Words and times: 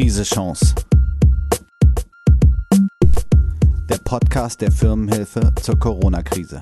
Krise 0.00 0.22
Chance. 0.22 0.74
Der 3.86 3.98
Podcast 4.02 4.62
der 4.62 4.72
Firmenhilfe 4.72 5.52
zur 5.60 5.78
Corona-Krise. 5.78 6.58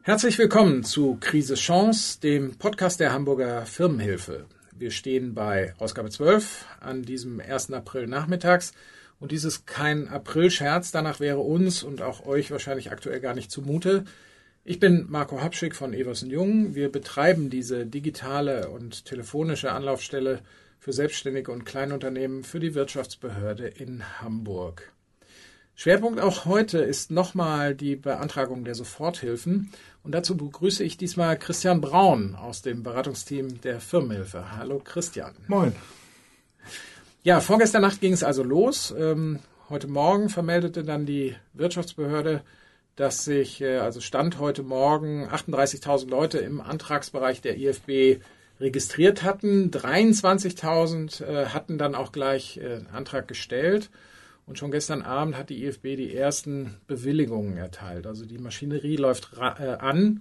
Herzlich 0.00 0.38
willkommen 0.38 0.84
zu 0.84 1.18
Krise 1.20 1.56
Chance, 1.56 2.18
dem 2.22 2.56
Podcast 2.56 2.98
der 2.98 3.12
Hamburger 3.12 3.66
Firmenhilfe. 3.66 4.46
Wir 4.74 4.90
stehen 4.90 5.34
bei 5.34 5.74
Ausgabe 5.76 6.08
12 6.08 6.64
an 6.80 7.02
diesem 7.02 7.40
1. 7.40 7.72
April 7.72 8.06
nachmittags. 8.06 8.72
Und 9.18 9.32
dies 9.32 9.44
ist 9.44 9.66
kein 9.66 10.08
April-Scherz, 10.08 10.92
danach 10.92 11.20
wäre 11.20 11.40
uns 11.40 11.82
und 11.82 12.00
auch 12.00 12.24
euch 12.24 12.50
wahrscheinlich 12.50 12.90
aktuell 12.90 13.20
gar 13.20 13.34
nicht 13.34 13.50
zumute. 13.50 14.06
Ich 14.62 14.78
bin 14.78 15.06
Marco 15.08 15.40
Habschick 15.40 15.74
von 15.74 15.94
Eversen 15.94 16.28
Jung. 16.28 16.74
Wir 16.74 16.92
betreiben 16.92 17.48
diese 17.48 17.86
digitale 17.86 18.68
und 18.68 19.06
telefonische 19.06 19.72
Anlaufstelle 19.72 20.42
für 20.78 20.92
Selbstständige 20.92 21.50
und 21.50 21.64
Kleinunternehmen 21.64 22.44
für 22.44 22.60
die 22.60 22.74
Wirtschaftsbehörde 22.74 23.66
in 23.66 24.20
Hamburg. 24.20 24.92
Schwerpunkt 25.74 26.20
auch 26.20 26.44
heute 26.44 26.76
ist 26.76 27.10
nochmal 27.10 27.74
die 27.74 27.96
Beantragung 27.96 28.64
der 28.64 28.74
Soforthilfen. 28.74 29.72
Und 30.02 30.12
dazu 30.14 30.36
begrüße 30.36 30.84
ich 30.84 30.98
diesmal 30.98 31.38
Christian 31.38 31.80
Braun 31.80 32.34
aus 32.34 32.60
dem 32.60 32.82
Beratungsteam 32.82 33.62
der 33.62 33.80
Firmenhilfe. 33.80 34.58
Hallo 34.58 34.78
Christian. 34.84 35.34
Moin. 35.48 35.72
Ja, 37.22 37.40
vorgestern 37.40 37.80
Nacht 37.80 38.02
ging 38.02 38.12
es 38.12 38.22
also 38.22 38.42
los. 38.42 38.94
Ähm, 38.96 39.38
heute 39.70 39.88
Morgen 39.88 40.28
vermeldete 40.28 40.84
dann 40.84 41.06
die 41.06 41.34
Wirtschaftsbehörde, 41.54 42.42
dass 43.00 43.24
sich, 43.24 43.62
äh, 43.62 43.78
also 43.78 44.02
Stand 44.02 44.38
heute 44.38 44.62
Morgen, 44.62 45.26
38.000 45.26 46.10
Leute 46.10 46.36
im 46.36 46.60
Antragsbereich 46.60 47.40
der 47.40 47.56
IFB 47.56 48.22
registriert 48.60 49.22
hatten. 49.22 49.70
23.000 49.70 51.24
äh, 51.24 51.46
hatten 51.46 51.78
dann 51.78 51.94
auch 51.94 52.12
gleich 52.12 52.58
äh, 52.58 52.74
einen 52.74 52.88
Antrag 52.88 53.26
gestellt. 53.26 53.88
Und 54.46 54.58
schon 54.58 54.70
gestern 54.70 55.00
Abend 55.00 55.38
hat 55.38 55.48
die 55.48 55.64
IFB 55.64 55.96
die 55.96 56.14
ersten 56.14 56.76
Bewilligungen 56.88 57.56
erteilt. 57.56 58.06
Also 58.06 58.26
die 58.26 58.36
Maschinerie 58.36 58.96
läuft 58.96 59.38
an. 59.38 60.20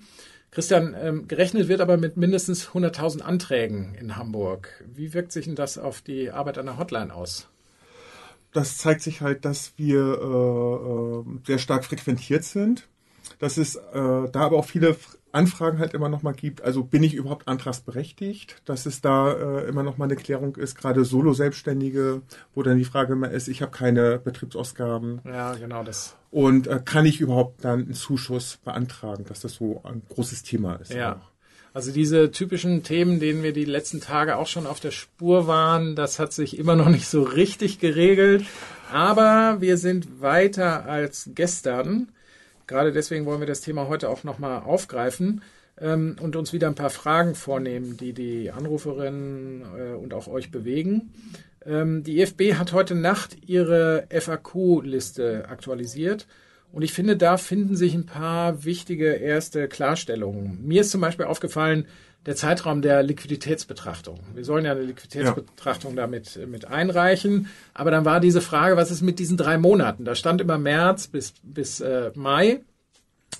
Christian, 0.52 0.96
ähm, 0.98 1.28
gerechnet 1.28 1.68
wird 1.68 1.82
aber 1.82 1.98
mit 1.98 2.16
mindestens 2.16 2.70
100.000 2.70 3.22
Anträgen 3.22 3.94
in 3.96 4.16
Hamburg. 4.16 4.86
Wie 4.86 5.14
wirkt 5.14 5.34
sich 5.34 5.46
denn 5.46 5.56
das 5.56 5.78
auf 5.78 6.02
die 6.02 6.32
Arbeit 6.32 6.58
an 6.58 6.68
der 6.68 6.78
Hotline 6.78 7.14
aus? 7.14 7.50
Das 8.54 8.78
zeigt 8.78 9.02
sich 9.02 9.22
halt, 9.22 9.46
dass 9.46 9.74
wir 9.78 10.00
äh, 10.00 11.30
äh, 11.30 11.40
sehr 11.46 11.58
stark 11.60 11.86
frequentiert 11.86 12.44
sind. 12.44 12.88
Dass 13.38 13.58
es 13.58 13.76
äh, 13.76 13.82
da 13.94 14.40
aber 14.40 14.58
auch 14.58 14.66
viele 14.66 14.98
Anfragen 15.32 15.80
halt 15.80 15.94
immer 15.94 16.10
noch 16.10 16.24
mal 16.24 16.34
gibt. 16.34 16.62
Also 16.62 16.84
bin 16.84 17.04
ich 17.04 17.14
überhaupt 17.14 17.48
antragsberechtigt? 17.48 18.62
Dass 18.66 18.86
es 18.86 19.02
da 19.02 19.32
äh, 19.32 19.68
immer 19.68 19.84
noch 19.84 19.98
mal 19.98 20.06
eine 20.06 20.16
Klärung 20.16 20.56
ist, 20.56 20.76
gerade 20.76 21.06
Solo-Selbstständige, 21.06 22.22
wo 22.56 22.64
dann 22.64 22.78
die 22.78 22.86
Frage 22.86 23.14
immer 23.14 23.30
ist, 23.30 23.48
ich 23.48 23.62
habe 23.62 23.72
keine 23.72 24.20
Betriebsausgaben. 24.20 25.22
Ja, 25.26 25.54
genau 25.54 25.84
das. 25.84 26.16
Und 26.32 26.68
äh, 26.68 26.82
kann 26.84 27.06
ich 27.06 27.22
überhaupt 27.22 27.64
dann 27.64 27.82
einen 27.82 27.94
Zuschuss 27.94 28.58
beantragen, 28.64 29.26
dass 29.26 29.42
das 29.42 29.54
so 29.54 29.82
ein 29.84 30.02
großes 30.10 30.44
Thema 30.44 30.76
ist. 30.76 30.94
Ja. 30.94 31.16
Auch. 31.16 31.29
Also 31.74 31.92
diese 31.92 32.32
typischen 32.32 32.84
Themen, 32.84 33.20
denen 33.20 33.44
wir 33.44 33.54
die 33.54 33.66
letzten 33.66 34.02
Tage 34.02 34.38
auch 34.38 34.48
schon 34.48 34.66
auf 34.66 34.80
der 34.80 34.92
Spur 34.92 35.48
waren, 35.48 35.96
das 35.96 36.20
hat 36.20 36.34
sich 36.34 36.58
immer 36.58 36.76
noch 36.76 36.90
nicht 36.90 37.08
so 37.08 37.24
richtig 37.24 37.80
geregelt. 37.80 38.44
Aber 38.92 39.58
wir 39.60 39.78
sind 39.78 40.22
weiter 40.22 40.86
als 40.86 41.30
gestern. 41.36 42.10
Gerade 42.66 42.92
deswegen 42.92 43.26
wollen 43.26 43.40
wir 43.40 43.48
das 43.48 43.62
Thema 43.62 43.88
heute 43.88 44.10
auch 44.10 44.24
nochmal 44.24 44.62
aufgreifen 44.62 45.42
ähm, 45.80 46.16
und 46.22 46.36
uns 46.36 46.54
wieder 46.54 46.68
ein 46.68 46.76
paar 46.76 46.90
Fragen 46.90 47.36
vornehmen, 47.36 47.98
die 47.98 48.14
die 48.14 48.52
Anruferinnen 48.52 49.62
äh, 49.62 49.94
und 49.96 50.14
auch 50.14 50.28
euch 50.28 50.52
bewegen. 50.52 51.14
Ähm, 51.66 52.04
die 52.04 52.20
IFB 52.20 52.56
hat 52.56 52.74
heute 52.74 52.96
Nacht 52.96 53.38
ihre 53.46 54.08
FAQ-Liste 54.10 55.46
aktualisiert. 55.50 56.28
Und 56.72 56.84
ich 56.84 56.94
finde, 56.94 57.18
da 57.18 57.38
finden 57.38 57.76
sich 57.76 57.96
ein 57.96 58.06
paar 58.06 58.64
wichtige 58.64 59.14
erste 59.14 59.68
Klarstellungen. 59.68 60.60
Mir 60.66 60.82
ist 60.82 60.92
zum 60.92 61.02
Beispiel 61.02 61.26
aufgefallen, 61.26 61.86
der 62.26 62.36
Zeitraum 62.36 62.82
der 62.82 63.02
Liquiditätsbetrachtung. 63.02 64.20
Wir 64.36 64.44
sollen 64.44 64.66
ja 64.66 64.72
eine 64.72 64.82
Liquiditätsbetrachtung 64.82 65.96
ja. 65.96 66.02
damit 66.02 66.40
mit 66.48 66.66
einreichen. 66.66 67.48
Aber 67.74 67.92
dann 67.92 68.06
war 68.06 68.20
diese 68.20 68.42
Frage, 68.42 68.78
was 68.78 68.92
ist 68.92 69.02
mit 69.02 69.20
diesen 69.20 69.38
drei 69.38 69.58
Monaten? 69.58 70.06
Da 70.06 70.16
stand 70.16 70.42
immer 70.42 70.58
März 70.58 71.08
bis, 71.08 71.34
bis 71.44 71.80
äh, 71.80 72.12
Mai. 72.16 72.62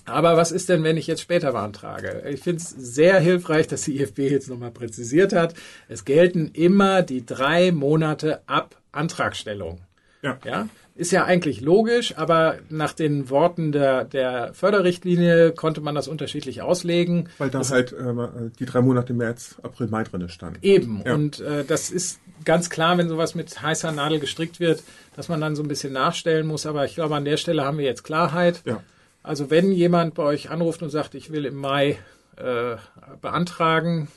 Aber 0.06 0.36
was 0.36 0.50
ist 0.50 0.68
denn, 0.68 0.82
wenn 0.82 0.96
ich 0.96 1.06
jetzt 1.06 1.20
später 1.20 1.52
beantrage? 1.52 2.22
Ich 2.28 2.40
finde 2.40 2.62
es 2.62 2.70
sehr 2.70 3.20
hilfreich, 3.20 3.66
dass 3.66 3.82
die 3.82 4.00
IFB 4.00 4.18
jetzt 4.20 4.48
nochmal 4.48 4.70
präzisiert 4.70 5.32
hat. 5.32 5.54
Es 5.88 6.04
gelten 6.04 6.50
immer 6.52 7.02
die 7.02 7.24
drei 7.24 7.70
Monate 7.72 8.42
ab 8.48 8.80
Antragstellung. 8.92 9.82
Ja. 10.22 10.38
ja. 10.44 10.68
Ist 11.00 11.12
ja 11.12 11.24
eigentlich 11.24 11.62
logisch, 11.62 12.18
aber 12.18 12.58
nach 12.68 12.92
den 12.92 13.30
Worten 13.30 13.72
der, 13.72 14.04
der 14.04 14.52
Förderrichtlinie 14.52 15.52
konnte 15.52 15.80
man 15.80 15.94
das 15.94 16.08
unterschiedlich 16.08 16.60
auslegen. 16.60 17.30
Weil 17.38 17.48
da 17.48 17.56
das 17.56 17.70
halt 17.70 17.94
äh, 17.94 18.50
die 18.58 18.66
drei 18.66 18.82
Monate 18.82 19.14
März, 19.14 19.56
April, 19.62 19.86
Mai 19.86 20.04
drin 20.04 20.28
standen. 20.28 20.58
Eben. 20.60 21.02
Ja. 21.06 21.14
Und 21.14 21.40
äh, 21.40 21.64
das 21.64 21.90
ist 21.90 22.20
ganz 22.44 22.68
klar, 22.68 22.98
wenn 22.98 23.08
sowas 23.08 23.34
mit 23.34 23.62
heißer 23.62 23.92
Nadel 23.92 24.20
gestrickt 24.20 24.60
wird, 24.60 24.82
dass 25.16 25.30
man 25.30 25.40
dann 25.40 25.56
so 25.56 25.62
ein 25.62 25.68
bisschen 25.68 25.94
nachstellen 25.94 26.46
muss. 26.46 26.66
Aber 26.66 26.84
ich 26.84 26.96
glaube, 26.96 27.16
an 27.16 27.24
der 27.24 27.38
Stelle 27.38 27.64
haben 27.64 27.78
wir 27.78 27.86
jetzt 27.86 28.04
Klarheit. 28.04 28.60
Ja. 28.66 28.82
Also 29.22 29.48
wenn 29.48 29.72
jemand 29.72 30.12
bei 30.12 30.24
euch 30.24 30.50
anruft 30.50 30.82
und 30.82 30.90
sagt, 30.90 31.14
ich 31.14 31.32
will 31.32 31.46
im 31.46 31.56
Mai 31.56 31.98
äh, 32.36 32.76
beantragen, 33.22 34.08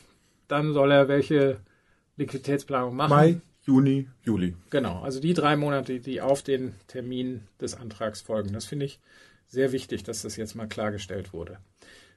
dann 0.49 0.73
soll 0.73 0.91
er 0.91 1.07
welche 1.07 1.59
Liquiditätsplanung 2.17 2.93
machen? 2.93 3.09
Mai, 3.09 3.41
Juni, 3.65 4.09
Juli. 4.23 4.55
Genau, 4.69 5.01
also 5.01 5.19
die 5.19 5.33
drei 5.33 5.55
Monate, 5.55 5.99
die 5.99 6.21
auf 6.21 6.41
den 6.41 6.73
Termin 6.87 7.41
des 7.61 7.75
Antrags 7.75 8.21
folgen. 8.21 8.51
Das 8.53 8.65
finde 8.65 8.85
ich 8.85 8.99
sehr 9.47 9.71
wichtig, 9.71 10.03
dass 10.03 10.21
das 10.21 10.35
jetzt 10.35 10.55
mal 10.55 10.67
klargestellt 10.67 11.31
wurde. 11.31 11.57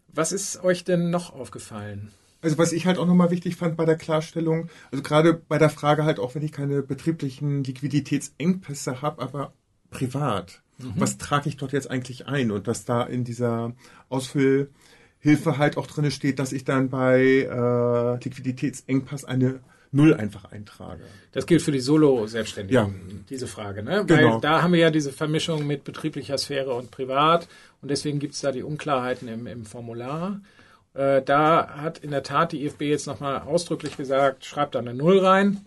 Was 0.08 0.32
ist 0.32 0.62
euch 0.64 0.84
denn 0.84 1.10
noch 1.10 1.32
aufgefallen? 1.32 2.10
Also 2.42 2.58
was 2.58 2.72
ich 2.72 2.86
halt 2.86 2.98
auch 2.98 3.06
nochmal 3.06 3.30
wichtig 3.30 3.56
fand 3.56 3.76
bei 3.76 3.84
der 3.84 3.96
Klarstellung, 3.96 4.68
also 4.90 5.02
gerade 5.02 5.34
bei 5.34 5.58
der 5.58 5.70
Frage 5.70 6.04
halt 6.04 6.18
auch, 6.18 6.34
wenn 6.34 6.42
ich 6.42 6.52
keine 6.52 6.82
betrieblichen 6.82 7.64
Liquiditätsengpässe 7.64 9.02
habe, 9.02 9.22
aber 9.22 9.52
privat, 9.90 10.62
mhm. 10.78 10.92
was 10.96 11.18
trage 11.18 11.48
ich 11.48 11.56
dort 11.56 11.72
jetzt 11.72 11.90
eigentlich 11.90 12.26
ein? 12.26 12.50
Und 12.50 12.68
dass 12.68 12.84
da 12.84 13.02
in 13.02 13.24
dieser 13.24 13.72
Ausfüllhilfe 14.08 15.58
halt 15.58 15.76
auch 15.76 15.86
drin 15.86 16.10
steht, 16.10 16.38
dass 16.38 16.52
ich 16.52 16.64
dann 16.64 16.90
bei 16.90 17.20
äh, 17.20 18.24
Liquiditätsengpass 18.24 19.24
eine 19.24 19.60
Null 19.96 20.14
einfach 20.14 20.52
eintrage. 20.52 21.02
Das 21.32 21.46
gilt 21.46 21.62
für 21.62 21.72
die 21.72 21.80
Solo-Selbstständigen, 21.80 22.74
ja. 22.74 23.24
diese 23.28 23.46
Frage. 23.46 23.82
Ne? 23.82 24.04
Genau. 24.06 24.34
Weil 24.34 24.40
da 24.40 24.62
haben 24.62 24.72
wir 24.72 24.80
ja 24.80 24.90
diese 24.90 25.10
Vermischung 25.10 25.66
mit 25.66 25.84
betrieblicher 25.84 26.38
Sphäre 26.38 26.74
und 26.74 26.90
privat 26.90 27.48
und 27.82 27.90
deswegen 27.90 28.18
gibt 28.18 28.34
es 28.34 28.40
da 28.40 28.52
die 28.52 28.62
Unklarheiten 28.62 29.26
im, 29.28 29.46
im 29.46 29.64
Formular. 29.64 30.40
Äh, 30.94 31.22
da 31.22 31.76
hat 31.76 31.98
in 31.98 32.10
der 32.10 32.22
Tat 32.22 32.52
die 32.52 32.64
IFB 32.64 32.82
jetzt 32.82 33.06
nochmal 33.06 33.40
ausdrücklich 33.40 33.96
gesagt, 33.96 34.44
schreibt 34.44 34.74
da 34.74 34.78
eine 34.78 34.94
Null 34.94 35.18
rein 35.18 35.66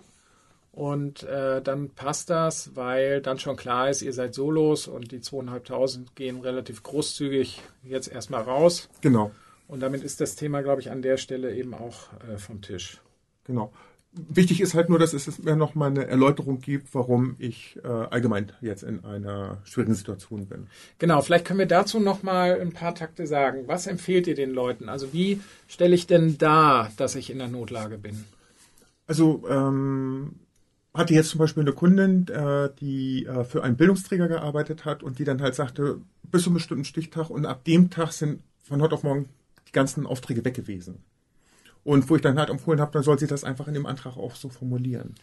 und 0.72 1.23
äh, 1.23 1.62
dann 1.62 1.89
passt 1.89 2.29
das, 2.29 2.75
weil 2.75 3.22
dann 3.22 3.39
schon 3.39 3.56
klar 3.56 3.89
ist, 3.89 4.01
ihr 4.01 4.13
seid 4.13 4.34
Solos 4.34 4.88
und 4.88 5.12
die 5.12 5.22
zweieinhalbtausend 5.22 6.16
gehen 6.16 6.39
relativ 6.39 6.84
großzügig 6.84 7.62
jetzt 7.84 8.07
erstmal 8.07 8.44
raus. 8.44 8.89
Genau. 9.01 9.31
Und 9.68 9.81
damit 9.81 10.03
ist 10.03 10.22
das 10.22 10.35
Thema, 10.35 10.62
glaube 10.62 10.81
ich, 10.81 10.89
an 10.89 11.01
der 11.01 11.18
Stelle 11.18 11.53
eben 11.53 11.73
auch 11.73 12.13
äh, 12.28 12.38
vom 12.38 12.62
Tisch. 12.62 13.01
Genau. 13.44 13.72
Wichtig 14.11 14.59
ist 14.59 14.73
halt 14.73 14.89
nur, 14.89 14.97
dass 14.97 15.13
es 15.13 15.37
mir 15.43 15.55
noch 15.55 15.75
mal 15.75 15.91
eine 15.91 16.07
Erläuterung 16.07 16.61
gibt, 16.61 16.95
warum 16.95 17.35
ich 17.37 17.77
äh, 17.83 17.87
allgemein 17.87 18.51
jetzt 18.59 18.81
in 18.81 19.05
einer 19.05 19.59
schwierigen 19.65 19.93
Situation 19.93 20.47
bin. 20.47 20.67
Genau, 20.97 21.21
vielleicht 21.21 21.45
können 21.45 21.59
wir 21.59 21.67
dazu 21.67 22.00
noch 22.00 22.23
mal 22.23 22.59
ein 22.59 22.73
paar 22.73 22.95
Takte 22.95 23.27
sagen. 23.27 23.63
Was 23.67 23.85
empfehlt 23.85 24.25
ihr 24.25 24.33
den 24.33 24.50
Leuten? 24.50 24.89
Also 24.89 25.13
wie 25.13 25.41
stelle 25.67 25.94
ich 25.94 26.07
denn 26.07 26.39
dar, 26.39 26.91
dass 26.97 27.13
ich 27.13 27.29
in 27.29 27.38
der 27.38 27.50
Notlage 27.50 28.00
bin? 28.00 28.25
Also 29.06 29.44
ähm, 29.47 30.39
hatte 30.94 31.13
jetzt 31.13 31.29
zum 31.29 31.39
Beispiel 31.39 31.62
eine 31.62 31.73
Kundin, 31.73 32.27
äh, 32.29 32.69
die 32.79 33.25
äh, 33.25 33.44
für 33.44 33.63
einen 33.63 33.77
Bildungsträger 33.77 34.27
gearbeitet 34.27 34.85
hat 34.85 35.03
und 35.03 35.19
die 35.19 35.23
dann 35.23 35.41
halt 35.41 35.53
sagte, 35.53 36.01
bis 36.23 36.44
zu 36.44 36.50
einem 36.50 36.55
bestimmten 36.55 36.83
Stichtag 36.83 37.29
und 37.29 37.45
ab 37.45 37.63
dem 37.63 37.91
Tag 37.91 38.12
sind 38.12 38.41
von 38.63 38.81
heute 38.81 38.95
auf 38.95 39.03
morgen 39.03 39.29
die 39.67 39.71
ganzen 39.71 40.07
Aufträge 40.07 40.44
weg 40.45 40.55
gewesen. 40.55 41.03
Und 41.89 42.07
wo 42.07 42.15
ich 42.15 42.21
dann 42.21 42.38
halt 42.38 42.51
empfohlen 42.51 42.80
habe, 42.80 42.91
dann 42.91 43.01
soll 43.01 43.18
sie 43.18 43.25
das 43.25 43.44
einfach 43.44 43.68
in 43.68 43.74
dem 43.74 43.88
Antrag 43.88 44.15
auch 44.15 44.36
so 44.36 44.50
formulieren. 44.50 45.15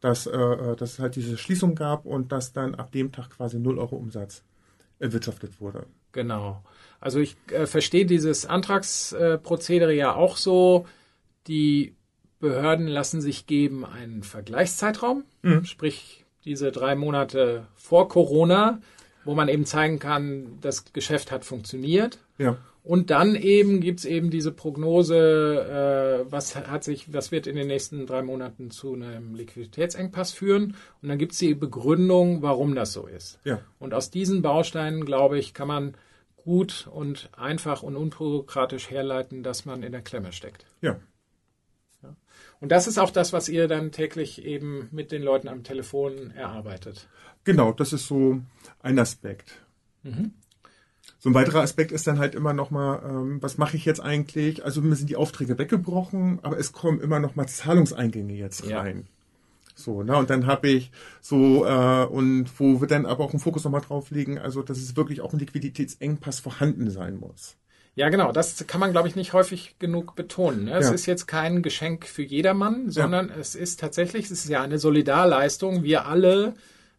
Dass, 0.00 0.26
äh, 0.26 0.34
äh, 0.34 0.74
dass 0.74 0.94
es 0.94 0.98
halt 0.98 1.14
diese 1.14 1.36
Schließung 1.36 1.74
gab 1.74 2.06
und 2.06 2.32
dass 2.32 2.54
dann 2.54 2.74
ab 2.74 2.90
dem 2.90 3.12
Tag 3.12 3.28
quasi 3.28 3.58
0 3.58 3.78
Euro 3.78 3.96
Umsatz 3.96 4.42
erwirtschaftet 4.98 5.60
wurde. 5.60 5.84
Genau. 6.12 6.64
Also 7.00 7.20
ich 7.20 7.36
äh, 7.52 7.66
verstehe 7.66 8.06
dieses 8.06 8.46
Antragsprozedere 8.46 9.92
ja 9.92 10.14
auch 10.14 10.38
so. 10.38 10.86
Die 11.48 11.94
Behörden 12.40 12.86
lassen 12.86 13.20
sich 13.20 13.46
geben 13.46 13.84
einen 13.84 14.22
Vergleichszeitraum, 14.22 15.22
mhm. 15.42 15.66
sprich 15.66 16.24
diese 16.46 16.72
drei 16.72 16.94
Monate 16.94 17.66
vor 17.74 18.08
Corona, 18.08 18.80
wo 19.26 19.34
man 19.34 19.48
eben 19.48 19.66
zeigen 19.66 19.98
kann, 19.98 20.56
das 20.62 20.94
Geschäft 20.94 21.30
hat 21.30 21.44
funktioniert. 21.44 22.20
Ja. 22.38 22.56
Und 22.86 23.10
dann 23.10 23.34
eben 23.34 23.80
gibt's 23.80 24.04
eben 24.04 24.30
diese 24.30 24.52
Prognose, 24.52 25.16
äh, 26.24 26.30
was 26.30 26.54
hat 26.54 26.84
sich, 26.84 27.12
was 27.12 27.32
wird 27.32 27.48
in 27.48 27.56
den 27.56 27.66
nächsten 27.66 28.06
drei 28.06 28.22
Monaten 28.22 28.70
zu 28.70 28.94
einem 28.94 29.34
Liquiditätsengpass 29.34 30.32
führen. 30.32 30.76
Und 31.02 31.08
dann 31.08 31.18
gibt's 31.18 31.38
die 31.38 31.56
Begründung, 31.56 32.42
warum 32.42 32.76
das 32.76 32.92
so 32.92 33.08
ist. 33.08 33.40
Ja. 33.42 33.58
Und 33.80 33.92
aus 33.92 34.10
diesen 34.10 34.40
Bausteinen, 34.40 35.04
glaube 35.04 35.36
ich, 35.36 35.52
kann 35.52 35.66
man 35.66 35.96
gut 36.36 36.88
und 36.88 37.28
einfach 37.36 37.82
und 37.82 37.96
unbürokratisch 37.96 38.88
herleiten, 38.88 39.42
dass 39.42 39.64
man 39.64 39.82
in 39.82 39.90
der 39.90 40.02
Klemme 40.02 40.30
steckt. 40.30 40.64
Ja. 40.80 41.00
Und 42.60 42.70
das 42.70 42.86
ist 42.86 42.98
auch 42.98 43.10
das, 43.10 43.32
was 43.32 43.48
ihr 43.48 43.66
dann 43.66 43.90
täglich 43.90 44.44
eben 44.44 44.88
mit 44.92 45.10
den 45.10 45.22
Leuten 45.22 45.48
am 45.48 45.64
Telefon 45.64 46.30
erarbeitet. 46.30 47.08
Genau, 47.42 47.72
das 47.72 47.92
ist 47.92 48.06
so 48.06 48.40
ein 48.80 48.98
Aspekt. 49.00 49.60
So 51.26 51.30
ein 51.30 51.34
weiterer 51.34 51.60
Aspekt 51.62 51.90
ist 51.90 52.06
dann 52.06 52.20
halt 52.20 52.36
immer 52.36 52.52
noch 52.52 52.70
mal, 52.70 53.02
ähm, 53.04 53.42
was 53.42 53.58
mache 53.58 53.76
ich 53.76 53.84
jetzt 53.84 53.98
eigentlich? 53.98 54.64
Also 54.64 54.80
mir 54.80 54.94
sind 54.94 55.10
die 55.10 55.16
Aufträge 55.16 55.58
weggebrochen, 55.58 56.38
aber 56.42 56.56
es 56.56 56.70
kommen 56.70 57.00
immer 57.00 57.18
noch 57.18 57.34
mal 57.34 57.48
Zahlungseingänge 57.48 58.32
jetzt 58.32 58.64
Ja. 58.64 58.78
rein. 58.78 59.08
So, 59.74 60.04
ne, 60.04 60.16
und 60.16 60.30
dann 60.30 60.46
habe 60.46 60.68
ich 60.68 60.92
so, 61.20 61.66
äh, 61.66 62.04
und 62.04 62.46
wo 62.60 62.80
wir 62.80 62.86
dann 62.86 63.06
aber 63.06 63.24
auch 63.24 63.30
einen 63.32 63.40
Fokus 63.40 63.64
nochmal 63.64 63.80
drauf 63.80 64.12
legen, 64.12 64.38
also 64.38 64.62
dass 64.62 64.78
es 64.78 64.96
wirklich 64.96 65.20
auch 65.20 65.32
ein 65.32 65.40
Liquiditätsengpass 65.40 66.38
vorhanden 66.38 66.90
sein 66.90 67.18
muss. 67.18 67.56
Ja, 67.96 68.08
genau. 68.08 68.30
Das 68.30 68.64
kann 68.68 68.78
man, 68.78 68.92
glaube 68.92 69.08
ich, 69.08 69.16
nicht 69.16 69.32
häufig 69.32 69.80
genug 69.80 70.14
betonen. 70.14 70.66
Ne? 70.66 70.76
Es 70.76 70.86
Ja. 70.86 70.92
ist 70.92 71.06
jetzt 71.06 71.26
kein 71.26 71.64
Geschenk 71.64 72.06
für 72.06 72.22
jedermann, 72.22 72.88
sondern 72.88 73.30
es 73.30 73.56
ist 73.56 73.80
tatsächlich, 73.80 74.26
es 74.26 74.30
ist 74.30 74.48
ja 74.48 74.62
eine 74.62 74.78
Solidarleistung. 74.78 75.82
Wir 75.82 76.06
alle 76.06 76.54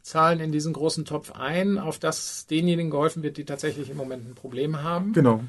zahlen 0.08 0.40
in 0.40 0.54
diesen 0.54 0.72
großen 0.72 1.04
Topf 1.04 1.34
ein, 1.34 1.78
auf 1.78 2.00
das 2.00 2.48
denjenigen 2.48 2.90
geholfen 2.90 3.24
wird, 3.24 3.36
die 3.36 3.44
tatsächlich 3.44 3.90
im 3.90 3.98
Moment 3.98 4.26
ein 4.26 4.36
Problem 4.36 4.82
haben. 4.82 5.12
Genau. 5.12 5.44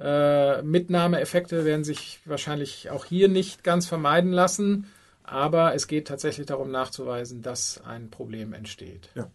Äh, 0.00 0.60
Mitnahmeeffekte 0.62 1.64
werden 1.64 1.84
sich 1.84 2.18
wahrscheinlich 2.24 2.90
auch 2.90 3.04
hier 3.04 3.28
nicht 3.28 3.62
ganz 3.62 3.86
vermeiden 3.86 4.32
lassen, 4.32 4.86
aber 5.22 5.74
es 5.74 5.86
geht 5.86 6.08
tatsächlich 6.08 6.46
darum 6.46 6.72
nachzuweisen, 6.72 7.42
dass 7.42 7.80
ein 7.84 8.10
Problem 8.10 8.52
entsteht. 8.52 9.10
Ja. 9.14 9.30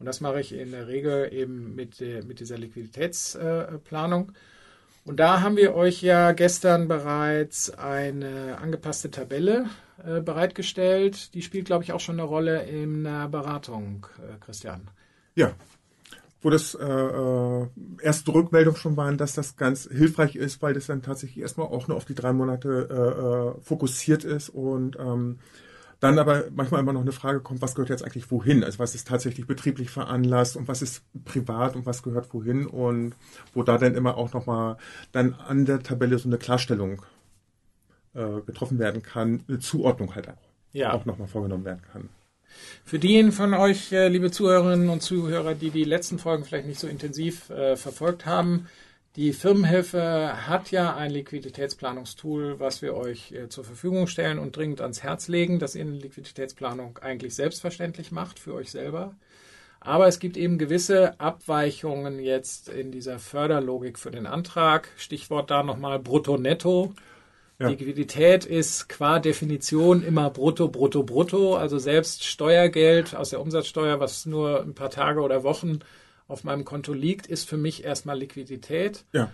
Und 0.00 0.06
das 0.06 0.20
mache 0.20 0.40
ich 0.40 0.52
in 0.52 0.72
der 0.72 0.88
Regel 0.88 1.32
eben 1.32 1.76
mit, 1.76 2.00
der, 2.00 2.24
mit 2.24 2.40
dieser 2.40 2.58
Liquiditätsplanung. 2.58 4.32
Und 5.06 5.20
da 5.20 5.40
haben 5.40 5.56
wir 5.56 5.76
euch 5.76 6.02
ja 6.02 6.32
gestern 6.32 6.88
bereits 6.88 7.70
eine 7.70 8.58
angepasste 8.60 9.08
Tabelle 9.08 9.66
äh, 10.04 10.20
bereitgestellt. 10.20 11.32
Die 11.32 11.42
spielt, 11.42 11.66
glaube 11.66 11.84
ich, 11.84 11.92
auch 11.92 12.00
schon 12.00 12.16
eine 12.16 12.24
Rolle 12.24 12.64
in 12.64 13.04
der 13.04 13.28
Beratung, 13.28 14.08
äh, 14.18 14.44
Christian. 14.44 14.90
Ja. 15.36 15.52
Wo 16.42 16.50
das 16.50 16.74
äh, 16.74 16.84
äh, 16.84 17.66
erste 18.02 18.34
Rückmeldung 18.34 18.74
schon 18.74 18.96
waren, 18.96 19.16
dass 19.16 19.34
das 19.34 19.56
ganz 19.56 19.88
hilfreich 19.88 20.34
ist, 20.34 20.60
weil 20.60 20.74
das 20.74 20.86
dann 20.86 21.02
tatsächlich 21.02 21.38
erstmal 21.38 21.68
auch 21.68 21.86
nur 21.86 21.96
auf 21.96 22.04
die 22.04 22.16
drei 22.16 22.32
Monate 22.32 22.88
äh, 22.90 23.58
äh, 23.58 23.62
fokussiert 23.62 24.24
ist 24.24 24.48
und 24.48 24.96
ähm, 24.98 25.38
dann 26.00 26.18
aber 26.18 26.44
manchmal 26.54 26.80
immer 26.80 26.92
noch 26.92 27.00
eine 27.00 27.12
Frage 27.12 27.40
kommt, 27.40 27.62
was 27.62 27.74
gehört 27.74 27.88
jetzt 27.90 28.02
eigentlich 28.02 28.30
wohin? 28.30 28.62
Also 28.64 28.78
was 28.78 28.94
ist 28.94 29.08
tatsächlich 29.08 29.46
betrieblich 29.46 29.90
veranlasst 29.90 30.56
und 30.56 30.68
was 30.68 30.82
ist 30.82 31.02
privat 31.24 31.74
und 31.74 31.86
was 31.86 32.02
gehört 32.02 32.32
wohin? 32.34 32.66
Und 32.66 33.14
wo 33.54 33.62
da 33.62 33.78
dann 33.78 33.94
immer 33.94 34.16
auch 34.16 34.32
nochmal 34.34 34.76
dann 35.12 35.34
an 35.34 35.64
der 35.64 35.82
Tabelle 35.82 36.18
so 36.18 36.28
eine 36.28 36.38
Klarstellung 36.38 37.02
äh, 38.14 38.40
getroffen 38.44 38.78
werden 38.78 39.02
kann, 39.02 39.44
eine 39.48 39.58
Zuordnung 39.58 40.14
halt 40.14 40.28
auch, 40.28 40.34
Ja. 40.72 40.92
auch 40.92 41.04
nochmal 41.06 41.28
vorgenommen 41.28 41.64
werden 41.64 41.82
kann. 41.92 42.08
Für 42.84 42.98
diejenigen 42.98 43.32
von 43.32 43.52
euch, 43.54 43.92
äh, 43.92 44.08
liebe 44.08 44.30
Zuhörerinnen 44.30 44.88
und 44.88 45.02
Zuhörer, 45.02 45.54
die 45.54 45.70
die 45.70 45.84
letzten 45.84 46.18
Folgen 46.18 46.44
vielleicht 46.44 46.66
nicht 46.66 46.80
so 46.80 46.86
intensiv 46.86 47.50
äh, 47.50 47.76
verfolgt 47.76 48.24
haben, 48.26 48.66
die 49.16 49.32
Firmenhilfe 49.32 50.46
hat 50.46 50.70
ja 50.70 50.94
ein 50.94 51.10
Liquiditätsplanungstool, 51.10 52.60
was 52.60 52.82
wir 52.82 52.94
euch 52.94 53.32
äh, 53.32 53.48
zur 53.48 53.64
Verfügung 53.64 54.06
stellen 54.06 54.38
und 54.38 54.54
dringend 54.54 54.82
ans 54.82 55.02
Herz 55.02 55.28
legen, 55.28 55.58
dass 55.58 55.74
ihr 55.74 55.82
eine 55.82 55.92
Liquiditätsplanung 55.92 56.98
eigentlich 56.98 57.34
selbstverständlich 57.34 58.12
macht 58.12 58.38
für 58.38 58.52
euch 58.52 58.70
selber. 58.70 59.14
Aber 59.80 60.06
es 60.06 60.18
gibt 60.18 60.36
eben 60.36 60.58
gewisse 60.58 61.18
Abweichungen 61.18 62.18
jetzt 62.18 62.68
in 62.68 62.90
dieser 62.92 63.18
Förderlogik 63.18 63.98
für 63.98 64.10
den 64.10 64.26
Antrag. 64.26 64.88
Stichwort 64.96 65.50
da 65.50 65.62
nochmal 65.62 65.98
Brutto-Netto. 65.98 66.92
Ja. 67.58 67.68
Liquidität 67.68 68.44
ist 68.44 68.88
qua 68.88 69.18
Definition 69.18 70.02
immer 70.02 70.28
brutto, 70.28 70.68
brutto, 70.68 71.04
brutto. 71.04 71.56
Also 71.56 71.78
selbst 71.78 72.24
Steuergeld 72.24 73.16
aus 73.16 73.30
der 73.30 73.40
Umsatzsteuer, 73.40 73.98
was 73.98 74.26
nur 74.26 74.60
ein 74.60 74.74
paar 74.74 74.90
Tage 74.90 75.20
oder 75.20 75.42
Wochen 75.42 75.78
auf 76.28 76.44
meinem 76.44 76.64
Konto 76.64 76.92
liegt, 76.92 77.26
ist 77.26 77.48
für 77.48 77.56
mich 77.56 77.84
erstmal 77.84 78.18
Liquidität. 78.18 79.04
Ja. 79.12 79.30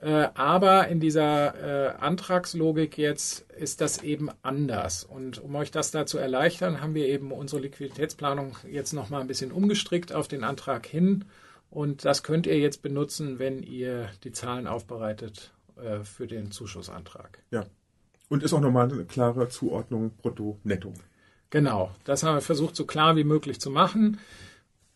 Äh, 0.00 0.28
aber 0.34 0.88
in 0.88 1.00
dieser 1.00 1.54
äh, 1.54 1.94
Antragslogik 1.96 2.98
jetzt 2.98 3.50
ist 3.52 3.80
das 3.80 4.02
eben 4.02 4.28
anders. 4.42 5.04
Und 5.04 5.42
um 5.42 5.54
euch 5.54 5.70
das 5.70 5.90
da 5.90 6.04
zu 6.04 6.18
erleichtern, 6.18 6.80
haben 6.80 6.94
wir 6.94 7.08
eben 7.08 7.32
unsere 7.32 7.62
Liquiditätsplanung 7.62 8.56
jetzt 8.70 8.92
nochmal 8.92 9.22
ein 9.22 9.26
bisschen 9.26 9.52
umgestrickt 9.52 10.12
auf 10.12 10.28
den 10.28 10.44
Antrag 10.44 10.86
hin. 10.86 11.24
Und 11.70 12.04
das 12.04 12.22
könnt 12.22 12.46
ihr 12.46 12.58
jetzt 12.58 12.82
benutzen, 12.82 13.38
wenn 13.38 13.62
ihr 13.62 14.08
die 14.24 14.32
Zahlen 14.32 14.66
aufbereitet 14.66 15.52
äh, 15.76 16.04
für 16.04 16.26
den 16.26 16.50
Zuschussantrag. 16.50 17.38
Ja. 17.50 17.64
Und 18.28 18.42
ist 18.42 18.52
auch 18.52 18.60
nochmal 18.60 18.90
eine 18.92 19.04
klare 19.04 19.48
Zuordnung 19.48 20.10
brutto-netto. 20.10 20.92
Genau, 21.50 21.90
das 22.04 22.22
haben 22.22 22.36
wir 22.36 22.40
versucht, 22.40 22.74
so 22.74 22.84
klar 22.84 23.16
wie 23.16 23.24
möglich 23.24 23.60
zu 23.60 23.70
machen. 23.70 24.18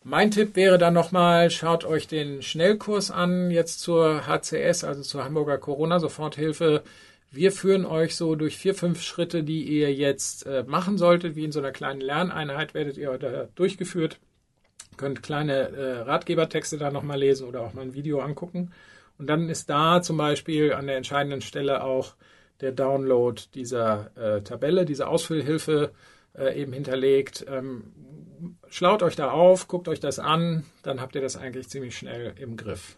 Mein 0.09 0.31
Tipp 0.31 0.55
wäre 0.55 0.79
dann 0.79 0.95
nochmal, 0.95 1.51
schaut 1.51 1.85
euch 1.85 2.07
den 2.07 2.41
Schnellkurs 2.41 3.11
an, 3.11 3.51
jetzt 3.51 3.79
zur 3.79 4.25
HCS, 4.25 4.83
also 4.83 5.03
zur 5.03 5.23
Hamburger 5.23 5.59
Corona-Soforthilfe. 5.59 6.81
Wir 7.29 7.51
führen 7.51 7.85
euch 7.85 8.15
so 8.15 8.33
durch 8.33 8.57
vier, 8.57 8.73
fünf 8.73 9.03
Schritte, 9.03 9.43
die 9.43 9.61
ihr 9.61 9.93
jetzt 9.93 10.47
äh, 10.47 10.63
machen 10.65 10.97
solltet, 10.97 11.35
wie 11.35 11.43
in 11.43 11.51
so 11.51 11.59
einer 11.59 11.71
kleinen 11.71 12.01
Lerneinheit 12.01 12.73
werdet 12.73 12.97
ihr 12.97 13.15
da 13.19 13.49
durchgeführt. 13.53 14.17
Könnt 14.97 15.21
kleine 15.21 15.53
äh, 15.53 15.99
Ratgebertexte 15.99 16.79
da 16.79 16.89
nochmal 16.89 17.19
lesen 17.19 17.47
oder 17.47 17.61
auch 17.61 17.75
mal 17.75 17.83
ein 17.83 17.93
Video 17.93 18.19
angucken. 18.19 18.71
Und 19.19 19.27
dann 19.27 19.47
ist 19.47 19.69
da 19.69 20.01
zum 20.01 20.17
Beispiel 20.17 20.73
an 20.73 20.87
der 20.87 20.97
entscheidenden 20.97 21.41
Stelle 21.41 21.83
auch 21.83 22.15
der 22.61 22.71
Download 22.71 23.39
dieser 23.53 24.09
äh, 24.17 24.41
Tabelle, 24.41 24.85
dieser 24.85 25.07
Ausfüllhilfe 25.07 25.91
äh, 26.35 26.59
eben 26.59 26.73
hinterlegt. 26.73 27.45
Ähm, 27.47 27.93
schlaut 28.69 29.03
euch 29.03 29.15
da 29.15 29.31
auf, 29.31 29.67
guckt 29.67 29.87
euch 29.87 29.99
das 29.99 30.19
an, 30.19 30.65
dann 30.83 31.01
habt 31.01 31.15
ihr 31.15 31.21
das 31.21 31.37
eigentlich 31.37 31.69
ziemlich 31.69 31.97
schnell 31.97 32.33
im 32.37 32.57
Griff. 32.57 32.97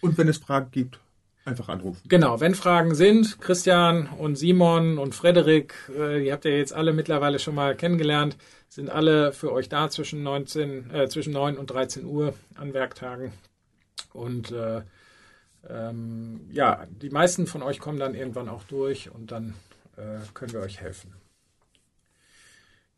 Und 0.00 0.18
wenn 0.18 0.28
es 0.28 0.38
Fragen 0.38 0.70
gibt, 0.70 0.98
einfach 1.44 1.68
anrufen. 1.68 2.00
Genau, 2.08 2.40
wenn 2.40 2.54
Fragen 2.54 2.94
sind, 2.94 3.40
Christian 3.40 4.08
und 4.18 4.36
Simon 4.36 4.98
und 4.98 5.14
Frederik, 5.14 5.74
äh, 5.96 6.20
die 6.20 6.32
habt 6.32 6.44
ihr 6.44 6.56
jetzt 6.56 6.72
alle 6.72 6.92
mittlerweile 6.92 7.38
schon 7.38 7.54
mal 7.54 7.74
kennengelernt, 7.76 8.36
sind 8.68 8.90
alle 8.90 9.32
für 9.32 9.52
euch 9.52 9.68
da 9.68 9.90
zwischen 9.90 10.22
19, 10.22 10.90
äh, 10.90 11.08
zwischen 11.08 11.32
9 11.32 11.56
und 11.56 11.70
13 11.70 12.04
Uhr 12.04 12.34
an 12.54 12.74
Werktagen. 12.74 13.32
Und 14.12 14.52
äh, 14.52 14.82
ähm, 15.68 16.48
ja, 16.50 16.86
die 16.90 17.10
meisten 17.10 17.46
von 17.46 17.62
euch 17.62 17.78
kommen 17.78 17.98
dann 17.98 18.14
irgendwann 18.14 18.48
auch 18.48 18.64
durch 18.64 19.10
und 19.10 19.30
dann 19.32 19.54
äh, 19.96 20.18
können 20.34 20.52
wir 20.52 20.60
euch 20.60 20.80
helfen. 20.80 21.14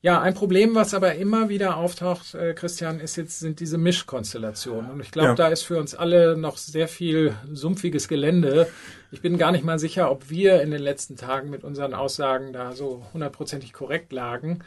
Ja, 0.04 0.20
ein 0.20 0.34
Problem, 0.34 0.75
was 0.75 0.92
aber 0.92 1.14
immer 1.14 1.49
wieder 1.49 1.78
auftaucht, 1.78 2.34
äh, 2.34 2.52
Christian, 2.52 3.00
ist 3.00 3.16
jetzt 3.16 3.40
sind 3.40 3.58
diese 3.58 3.78
Mischkonstellationen. 3.78 4.90
Und 4.90 5.00
ich 5.00 5.11
glaube, 5.11 5.28
Ja. 5.30 5.34
da 5.34 5.49
ist 5.49 5.62
für 5.62 5.78
uns 5.78 5.94
alle 5.94 6.37
noch 6.37 6.58
sehr 6.58 6.88
viel 6.88 7.34
sumpfiges 7.50 8.06
Gelände. 8.06 8.66
Ich 9.12 9.23
bin 9.23 9.38
gar 9.38 9.50
nicht 9.50 9.64
mal 9.64 9.78
sicher, 9.78 10.11
ob 10.11 10.28
wir 10.28 10.61
in 10.61 10.73
den 10.73 10.82
letzten 10.82 11.16
Tagen 11.16 11.49
mit 11.49 11.64
unseren 11.64 11.94
Aussagen 11.94 12.52
da 12.52 12.73
so 12.73 13.06
hundertprozentig 13.14 13.73
korrekt 13.73 14.12
lagen. 14.12 14.58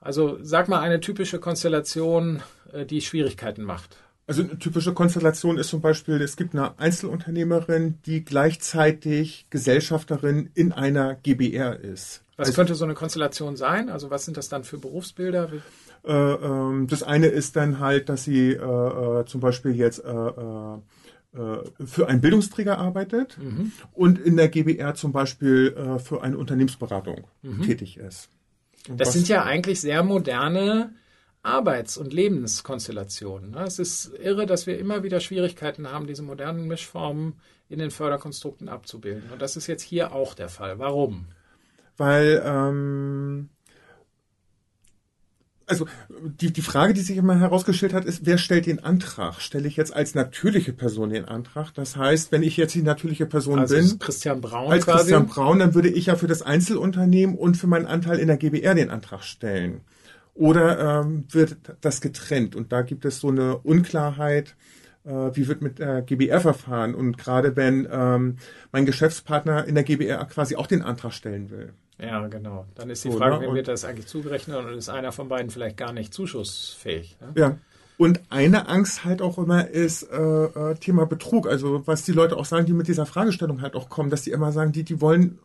Also 0.00 0.38
sag 0.40 0.66
mal 0.68 0.80
eine 0.80 1.00
typische 1.00 1.40
Konstellation, 1.40 2.42
äh, 2.72 2.86
die 2.86 3.02
Schwierigkeiten 3.02 3.64
macht. 3.64 3.98
Also 4.28 4.42
eine 4.42 4.58
typische 4.58 4.92
Konstellation 4.92 5.56
ist 5.56 5.68
zum 5.68 5.80
Beispiel, 5.80 6.20
es 6.20 6.36
gibt 6.36 6.54
eine 6.54 6.78
Einzelunternehmerin, 6.78 7.98
die 8.06 8.24
gleichzeitig 8.24 9.46
Gesellschafterin 9.50 10.50
in 10.54 10.72
einer 10.72 11.14
GBR 11.14 11.78
ist. 11.78 12.24
Was 12.36 12.48
Also, 12.48 12.56
könnte 12.56 12.74
so 12.74 12.84
eine 12.84 12.94
Konstellation 12.94 13.56
sein? 13.56 13.88
Also 13.88 14.10
was 14.10 14.24
sind 14.24 14.36
das 14.36 14.48
dann 14.48 14.64
für 14.64 14.78
Berufsbilder? 14.78 15.50
Äh, 16.04 16.12
ähm, 16.12 16.88
das 16.88 17.02
eine 17.04 17.28
ist 17.28 17.54
dann 17.54 17.78
halt, 17.78 18.08
dass 18.08 18.24
sie 18.24 18.50
äh, 18.50 18.54
äh, 19.20 19.24
zum 19.26 19.40
Beispiel 19.40 19.76
jetzt 19.76 20.04
äh, 20.04 20.10
äh, 20.10 20.74
äh, 21.34 21.86
für 21.86 22.08
einen 22.08 22.20
Bildungsträger 22.20 22.78
arbeitet 22.78 23.38
und 23.92 24.18
in 24.18 24.36
der 24.36 24.48
GBR 24.48 24.94
zum 24.94 25.12
Beispiel 25.12 25.98
für 26.02 26.22
eine 26.22 26.36
Unternehmensberatung 26.38 27.26
tätig 27.64 27.98
ist. 27.98 28.28
Und 28.88 29.00
Das 29.00 29.12
sind 29.12 29.28
ja 29.28 29.44
eigentlich 29.44 29.80
sehr 29.80 30.02
moderne 30.02 30.94
Arbeits- 31.46 31.96
und 31.96 32.12
Lebenskonstellationen. 32.12 33.52
ne? 33.52 33.62
Es 33.64 33.78
ist 33.78 34.12
irre, 34.20 34.46
dass 34.46 34.66
wir 34.66 34.78
immer 34.78 35.02
wieder 35.02 35.20
Schwierigkeiten 35.20 35.90
haben, 35.90 36.06
diese 36.06 36.22
modernen 36.22 36.66
Mischformen 36.66 37.34
in 37.68 37.78
den 37.78 37.90
Förderkonstrukten 37.90 38.68
abzubilden. 38.68 39.30
Und 39.32 39.40
das 39.40 39.56
ist 39.56 39.66
jetzt 39.66 39.82
hier 39.82 40.12
auch 40.12 40.34
der 40.34 40.48
Fall. 40.48 40.78
Warum? 40.78 41.26
weil 41.96 42.42
ähm, 42.44 43.48
also 45.66 45.86
die, 46.20 46.52
die 46.52 46.62
Frage, 46.62 46.94
die 46.94 47.00
sich 47.00 47.16
immer 47.16 47.38
herausgestellt 47.40 47.92
hat, 47.92 48.04
ist, 48.04 48.24
wer 48.24 48.38
stellt 48.38 48.66
den 48.66 48.78
Antrag? 48.78 49.40
Stelle 49.40 49.66
ich 49.66 49.76
jetzt 49.76 49.92
als 49.94 50.14
natürliche 50.14 50.72
Person 50.72 51.10
den 51.10 51.24
Antrag? 51.24 51.72
Das 51.74 51.96
heißt, 51.96 52.30
wenn 52.30 52.44
ich 52.44 52.56
jetzt 52.56 52.74
die 52.74 52.82
natürliche 52.82 53.26
Person 53.26 53.58
Also 53.58 53.74
bin, 53.74 53.98
Christian 53.98 54.40
Braun 54.40 54.70
als 54.70 54.84
quasi. 54.84 54.98
Christian 54.98 55.26
Braun, 55.26 55.58
dann 55.58 55.74
würde 55.74 55.88
ich 55.88 56.06
ja 56.06 56.14
für 56.14 56.28
das 56.28 56.42
Einzelunternehmen 56.42 57.36
und 57.36 57.56
für 57.56 57.66
meinen 57.66 57.86
Anteil 57.86 58.18
in 58.18 58.28
der 58.28 58.36
GBR 58.36 58.74
den 58.74 58.90
Antrag 58.90 59.24
stellen. 59.24 59.80
Oder 60.36 61.00
ähm, 61.00 61.24
wird 61.30 61.56
das 61.80 62.00
getrennt? 62.00 62.54
Und 62.54 62.70
da 62.72 62.82
gibt 62.82 63.04
es 63.04 63.20
so 63.20 63.28
eine 63.28 63.58
Unklarheit, 63.58 64.54
äh, 65.04 65.10
wie 65.10 65.48
wird 65.48 65.62
mit 65.62 65.78
der 65.78 66.02
GBR 66.02 66.40
verfahren? 66.40 66.94
Und 66.94 67.16
gerade 67.16 67.56
wenn 67.56 67.88
ähm, 67.90 68.36
mein 68.70 68.84
Geschäftspartner 68.84 69.64
in 69.64 69.74
der 69.74 69.84
GBR 69.84 70.24
quasi 70.26 70.56
auch 70.56 70.66
den 70.66 70.82
Antrag 70.82 71.12
stellen 71.12 71.50
will. 71.50 71.72
Ja, 71.98 72.26
genau. 72.26 72.66
Dann 72.74 72.90
ist 72.90 73.04
die 73.04 73.10
So, 73.10 73.16
Frage, 73.16 73.36
ne? 73.36 73.46
wem 73.46 73.54
wird 73.54 73.68
das 73.68 73.84
eigentlich 73.84 74.06
zugerechnet 74.06 74.58
und 74.58 74.74
ist 74.74 74.90
einer 74.90 75.12
von 75.12 75.28
beiden 75.28 75.50
vielleicht 75.50 75.78
gar 75.78 75.92
nicht 75.92 76.12
zuschussfähig? 76.12 77.16
Ne? 77.20 77.32
Ja. 77.34 77.58
Und 77.96 78.20
eine 78.28 78.68
Angst 78.68 79.06
halt 79.06 79.22
auch 79.22 79.38
immer 79.38 79.68
ist 79.68 80.02
äh, 80.02 80.16
äh, 80.18 80.74
Thema 80.74 81.06
Betrug. 81.06 81.48
Also 81.48 81.86
was 81.86 82.02
die 82.02 82.12
Leute 82.12 82.36
auch 82.36 82.44
sagen, 82.44 82.66
die 82.66 82.74
mit 82.74 82.88
dieser 82.88 83.06
Fragestellung 83.06 83.62
halt 83.62 83.74
auch 83.74 83.88
kommen, 83.88 84.10
dass 84.10 84.20
die 84.20 84.32
immer 84.32 84.52
sagen, 84.52 84.72
die, 84.72 84.82
die 84.82 85.00
wollen, 85.00 85.38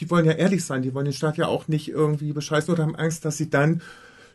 die 0.00 0.08
wollen 0.08 0.24
ja 0.24 0.32
ehrlich 0.32 0.64
sein, 0.64 0.80
die 0.80 0.94
wollen 0.94 1.04
den 1.04 1.12
Staat 1.12 1.36
ja 1.36 1.48
auch 1.48 1.68
nicht 1.68 1.90
irgendwie 1.90 2.32
bescheißen 2.32 2.72
oder 2.72 2.84
haben 2.84 2.96
Angst, 2.96 3.26
dass 3.26 3.36
sie 3.36 3.50
dann 3.50 3.82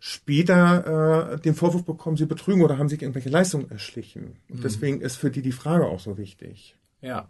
später 0.05 1.31
äh, 1.31 1.39
den 1.39 1.55
Vorwurf 1.55 1.86
bekommen, 1.86 2.17
sie 2.17 2.25
betrügen 2.25 2.62
oder 2.62 2.77
haben 2.77 2.89
sich 2.89 3.01
irgendwelche 3.01 3.29
Leistungen 3.29 3.72
erschlichen. 3.72 4.36
Und 4.50 4.62
deswegen 4.62 5.00
ist 5.00 5.15
für 5.15 5.31
die 5.31 5.41
die 5.41 5.53
Frage 5.53 5.86
auch 5.86 6.01
so 6.01 6.17
wichtig. 6.17 6.75
Ja, 7.01 7.29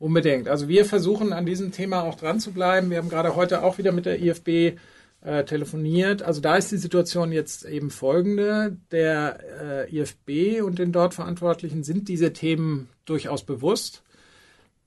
unbedingt. 0.00 0.48
Also 0.48 0.66
wir 0.66 0.84
versuchen 0.84 1.32
an 1.32 1.46
diesem 1.46 1.70
Thema 1.70 2.02
auch 2.02 2.16
dran 2.16 2.40
zu 2.40 2.50
bleiben. 2.50 2.90
Wir 2.90 2.98
haben 2.98 3.08
gerade 3.08 3.36
heute 3.36 3.62
auch 3.62 3.78
wieder 3.78 3.92
mit 3.92 4.04
der 4.04 4.20
IFB 4.20 4.80
äh, 5.20 5.44
telefoniert. 5.44 6.24
Also 6.24 6.40
da 6.40 6.56
ist 6.56 6.72
die 6.72 6.76
Situation 6.76 7.30
jetzt 7.30 7.64
eben 7.66 7.90
folgende. 7.90 8.76
Der 8.90 9.86
äh, 9.88 9.96
IFB 9.96 10.60
und 10.60 10.80
den 10.80 10.90
dort 10.90 11.14
Verantwortlichen 11.14 11.84
sind 11.84 12.08
diese 12.08 12.32
Themen 12.32 12.88
durchaus 13.04 13.44
bewusst. 13.44 14.02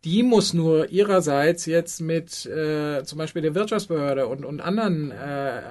Die 0.04 0.22
muss 0.22 0.54
nur 0.54 0.90
ihrerseits 0.90 1.66
jetzt 1.66 2.02
mit 2.02 2.46
äh, 2.46 3.06
zum 3.06 3.18
Beispiel 3.20 3.42
der 3.42 3.56
Wirtschaftsbehörde 3.56 4.28
und, 4.28 4.44
und 4.44 4.60
anderen 4.60 5.12
äh, 5.12 5.62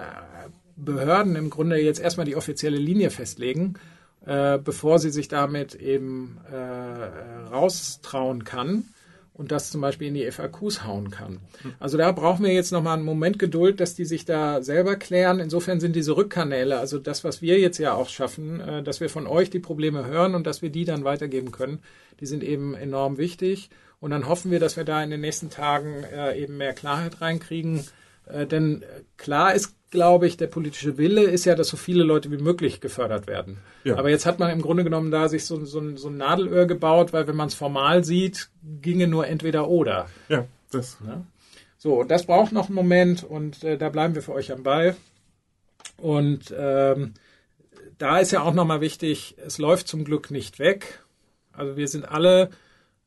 Behörden 0.76 1.36
im 1.36 1.50
Grunde 1.50 1.76
jetzt 1.76 2.00
erstmal 2.00 2.26
die 2.26 2.36
offizielle 2.36 2.78
Linie 2.78 3.10
festlegen, 3.10 3.74
äh, 4.26 4.58
bevor 4.58 4.98
sie 4.98 5.10
sich 5.10 5.28
damit 5.28 5.74
eben 5.74 6.38
äh, 6.50 7.48
raustrauen 7.48 8.44
kann 8.44 8.84
und 9.34 9.50
das 9.50 9.70
zum 9.70 9.80
Beispiel 9.80 10.08
in 10.08 10.14
die 10.14 10.30
FAQs 10.30 10.84
hauen 10.84 11.10
kann. 11.10 11.40
Also 11.80 11.98
da 11.98 12.12
brauchen 12.12 12.44
wir 12.44 12.52
jetzt 12.52 12.70
nochmal 12.70 12.96
einen 12.96 13.04
Moment 13.04 13.38
Geduld, 13.38 13.80
dass 13.80 13.94
die 13.94 14.04
sich 14.04 14.24
da 14.24 14.62
selber 14.62 14.94
klären. 14.96 15.40
Insofern 15.40 15.80
sind 15.80 15.96
diese 15.96 16.16
Rückkanäle, 16.16 16.78
also 16.78 16.98
das, 16.98 17.24
was 17.24 17.42
wir 17.42 17.58
jetzt 17.58 17.78
ja 17.78 17.94
auch 17.94 18.08
schaffen, 18.08 18.60
äh, 18.60 18.82
dass 18.82 19.00
wir 19.00 19.10
von 19.10 19.26
euch 19.26 19.50
die 19.50 19.58
Probleme 19.58 20.06
hören 20.06 20.34
und 20.34 20.46
dass 20.46 20.62
wir 20.62 20.70
die 20.70 20.84
dann 20.84 21.04
weitergeben 21.04 21.50
können, 21.50 21.80
die 22.20 22.26
sind 22.26 22.44
eben 22.44 22.74
enorm 22.74 23.18
wichtig. 23.18 23.70
Und 24.00 24.10
dann 24.10 24.28
hoffen 24.28 24.50
wir, 24.50 24.60
dass 24.60 24.76
wir 24.76 24.84
da 24.84 25.02
in 25.02 25.10
den 25.10 25.20
nächsten 25.20 25.50
Tagen 25.50 26.04
äh, 26.04 26.38
eben 26.38 26.56
mehr 26.56 26.72
Klarheit 26.74 27.20
reinkriegen. 27.20 27.84
Äh, 28.26 28.46
denn 28.46 28.82
äh, 28.82 28.86
klar 29.16 29.54
ist, 29.54 29.74
glaube 29.90 30.26
ich, 30.26 30.36
der 30.36 30.48
politische 30.48 30.98
Wille 30.98 31.22
ist 31.22 31.44
ja, 31.44 31.54
dass 31.54 31.68
so 31.68 31.76
viele 31.76 32.02
Leute 32.02 32.30
wie 32.32 32.38
möglich 32.42 32.80
gefördert 32.80 33.26
werden. 33.26 33.58
Ja. 33.84 33.96
Aber 33.96 34.10
jetzt 34.10 34.26
hat 34.26 34.38
man 34.40 34.50
im 34.50 34.60
Grunde 34.62 34.82
genommen 34.82 35.10
da 35.12 35.28
sich 35.28 35.44
so, 35.46 35.64
so, 35.64 35.78
ein- 35.78 35.96
so 35.96 36.08
ein 36.08 36.16
Nadelöhr 36.16 36.66
gebaut, 36.66 37.12
weil 37.12 37.28
wenn 37.28 37.36
man 37.36 37.48
es 37.48 37.54
formal 37.54 38.02
sieht, 38.04 38.48
ginge 38.80 39.06
nur 39.06 39.26
entweder 39.28 39.68
oder. 39.68 40.08
Ja, 40.28 40.46
das. 40.72 41.00
Ne? 41.00 41.24
So, 41.78 42.00
und 42.00 42.10
das 42.10 42.26
braucht 42.26 42.50
noch 42.52 42.66
einen 42.66 42.74
Moment 42.74 43.22
und 43.22 43.62
äh, 43.62 43.76
da 43.78 43.88
bleiben 43.90 44.14
wir 44.14 44.22
für 44.22 44.32
euch 44.32 44.50
am 44.50 44.62
Ball. 44.64 44.96
Und 45.96 46.52
ähm, 46.58 47.14
da 47.98 48.18
ist 48.18 48.32
ja 48.32 48.42
auch 48.42 48.54
nochmal 48.54 48.80
wichtig, 48.80 49.36
es 49.46 49.58
läuft 49.58 49.86
zum 49.86 50.04
Glück 50.04 50.30
nicht 50.30 50.58
weg. 50.58 51.04
Also 51.52 51.76
wir 51.76 51.86
sind 51.86 52.08
alle 52.08 52.50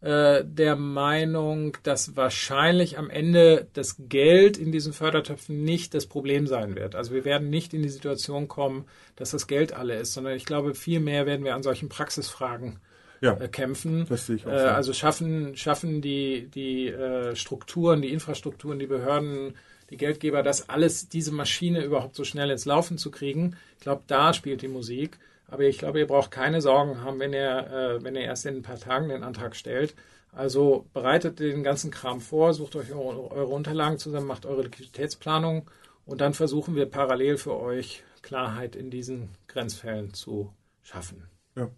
äh, 0.01 0.43
der 0.45 0.75
Meinung, 0.75 1.75
dass 1.83 2.15
wahrscheinlich 2.15 2.97
am 2.97 3.09
Ende 3.09 3.67
das 3.73 3.95
Geld 3.97 4.57
in 4.57 4.71
diesen 4.71 4.93
Fördertöpfen 4.93 5.63
nicht 5.63 5.93
das 5.93 6.05
Problem 6.05 6.45
sein 6.47 6.75
wird. 6.75 6.95
Also 6.95 7.13
wir 7.13 7.25
werden 7.25 7.49
nicht 7.49 7.73
in 7.73 7.81
die 7.81 7.89
Situation 7.89 8.47
kommen, 8.47 8.85
dass 9.15 9.31
das 9.31 9.47
Geld 9.47 9.73
alle 9.73 9.95
ist, 9.97 10.13
sondern 10.13 10.35
ich 10.35 10.45
glaube, 10.45 10.75
viel 10.75 10.99
mehr 10.99 11.25
werden 11.25 11.43
wir 11.45 11.55
an 11.55 11.63
solchen 11.63 11.89
Praxisfragen 11.89 12.79
Ja, 13.21 13.33
äh, 13.39 13.47
kämpfen. 13.47 14.05
das 14.07 14.27
sehe 14.27 14.35
ich 14.35 14.45
auch 14.45 14.51
Äh, 14.51 14.59
so. 14.59 14.67
also 14.67 14.93
schaffen, 14.93 15.57
schaffen 15.57 16.01
die, 16.01 16.47
die 16.53 16.93
Strukturen, 17.33 18.01
die 18.03 18.13
Infrastrukturen, 18.13 18.77
die 18.77 18.85
Behörden, 18.87 19.55
die 19.89 19.97
Geldgeber, 19.97 20.43
das 20.43 20.69
alles, 20.69 21.09
diese 21.09 21.31
Maschine 21.31 21.83
überhaupt 21.83 22.15
so 22.15 22.23
schnell 22.23 22.51
ins 22.51 22.65
Laufen 22.65 22.97
zu 22.99 23.09
kriegen. 23.09 23.55
Ich 23.77 23.81
glaube, 23.83 24.03
da 24.07 24.33
spielt 24.33 24.61
die 24.61 24.67
Musik. 24.67 25.17
Aber 25.47 25.63
ich 25.63 25.77
glaube, 25.77 25.99
ihr 25.99 26.07
braucht 26.07 26.31
keine 26.31 26.61
Sorgen 26.61 27.01
haben, 27.01 27.19
wenn 27.19 27.33
ihr, 27.33 27.99
äh, 27.99 28.03
wenn 28.03 28.15
ihr 28.15 28.21
erst 28.21 28.45
in 28.45 28.57
ein 28.57 28.61
paar 28.61 28.79
Tagen 28.79 29.09
den 29.09 29.23
Antrag 29.23 29.55
stellt. 29.55 29.95
Also 30.31 30.85
bereitet 30.93 31.39
den 31.39 31.63
ganzen 31.63 31.89
Kram 31.89 32.21
vor, 32.21 32.53
sucht 32.53 32.75
euch 32.75 32.93
eure, 32.93 33.31
eure 33.31 33.53
Unterlagen 33.53 33.97
zusammen, 33.97 34.27
macht 34.27 34.45
eure 34.45 34.63
Liquiditätsplanung 34.63 35.69
und 36.05 36.21
dann 36.21 36.33
versuchen 36.33 36.75
wir 36.75 36.85
parallel 36.85 37.37
für 37.37 37.57
euch 37.57 38.03
Klarheit 38.21 38.75
in 38.75 38.91
diesen 38.91 39.29
Grenzfällen 39.47 40.13
zu 40.13 40.53
schaffen. 40.83 41.23
Ja. 41.55 41.69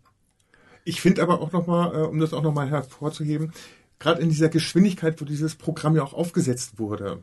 Ich 0.84 1.02
finde 1.02 1.22
aber 1.22 1.42
auch 1.42 1.52
nochmal, 1.52 1.96
äh, 1.96 2.08
um 2.08 2.20
das 2.20 2.34
auch 2.34 2.42
nochmal 2.42 2.70
hervorzuheben, 2.70 3.54
gerade 4.00 4.22
in 4.22 4.30
dieser 4.30 4.50
Geschwindigkeit, 4.50 5.22
wo 5.22 5.26
dieses 5.26 5.56
Programm 5.56 5.96
ja 5.96 6.04
auch 6.04 6.14
aufgesetzt 6.14 6.80
wurde, 6.80 7.22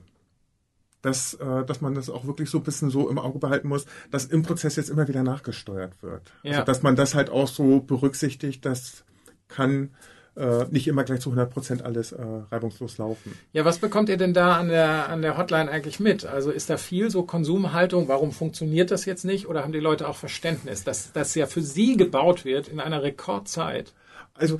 dass, 1.06 1.34
äh, 1.34 1.64
dass 1.64 1.80
man 1.80 1.94
das 1.94 2.10
auch 2.10 2.26
wirklich 2.26 2.50
so 2.50 2.58
ein 2.58 2.64
bisschen 2.64 2.90
so 2.90 3.08
im 3.08 3.18
Auge 3.18 3.38
behalten 3.38 3.68
muss, 3.68 3.86
dass 4.10 4.24
im 4.24 4.42
Prozess 4.42 4.74
jetzt 4.74 4.90
immer 4.90 5.06
wieder 5.06 5.22
nachgesteuert 5.22 6.02
wird. 6.02 6.32
Ja. 6.42 6.52
Also 6.52 6.64
dass 6.64 6.82
man 6.82 6.96
das 6.96 7.14
halt 7.14 7.30
auch 7.30 7.46
so 7.46 7.80
berücksichtigt, 7.80 8.64
das 8.64 9.04
kann 9.46 9.90
äh, 10.34 10.64
nicht 10.70 10.88
immer 10.88 11.04
gleich 11.04 11.20
zu 11.20 11.30
100 11.30 11.48
Prozent 11.48 11.82
alles 11.82 12.10
äh, 12.10 12.22
reibungslos 12.50 12.98
laufen. 12.98 13.38
Ja, 13.52 13.64
was 13.64 13.78
bekommt 13.78 14.08
ihr 14.08 14.16
denn 14.16 14.34
da 14.34 14.56
an 14.56 14.68
der, 14.68 15.08
an 15.08 15.22
der 15.22 15.38
Hotline 15.38 15.70
eigentlich 15.70 16.00
mit? 16.00 16.26
Also 16.26 16.50
ist 16.50 16.70
da 16.70 16.76
viel 16.76 17.08
so 17.08 17.22
Konsumhaltung? 17.22 18.08
Warum 18.08 18.32
funktioniert 18.32 18.90
das 18.90 19.04
jetzt 19.04 19.24
nicht? 19.24 19.46
Oder 19.46 19.62
haben 19.62 19.72
die 19.72 19.78
Leute 19.78 20.08
auch 20.08 20.16
Verständnis, 20.16 20.82
dass 20.82 21.12
das 21.12 21.36
ja 21.36 21.46
für 21.46 21.62
sie 21.62 21.96
gebaut 21.96 22.44
wird 22.44 22.66
in 22.66 22.80
einer 22.80 23.04
Rekordzeit? 23.04 23.94
Also 24.34 24.58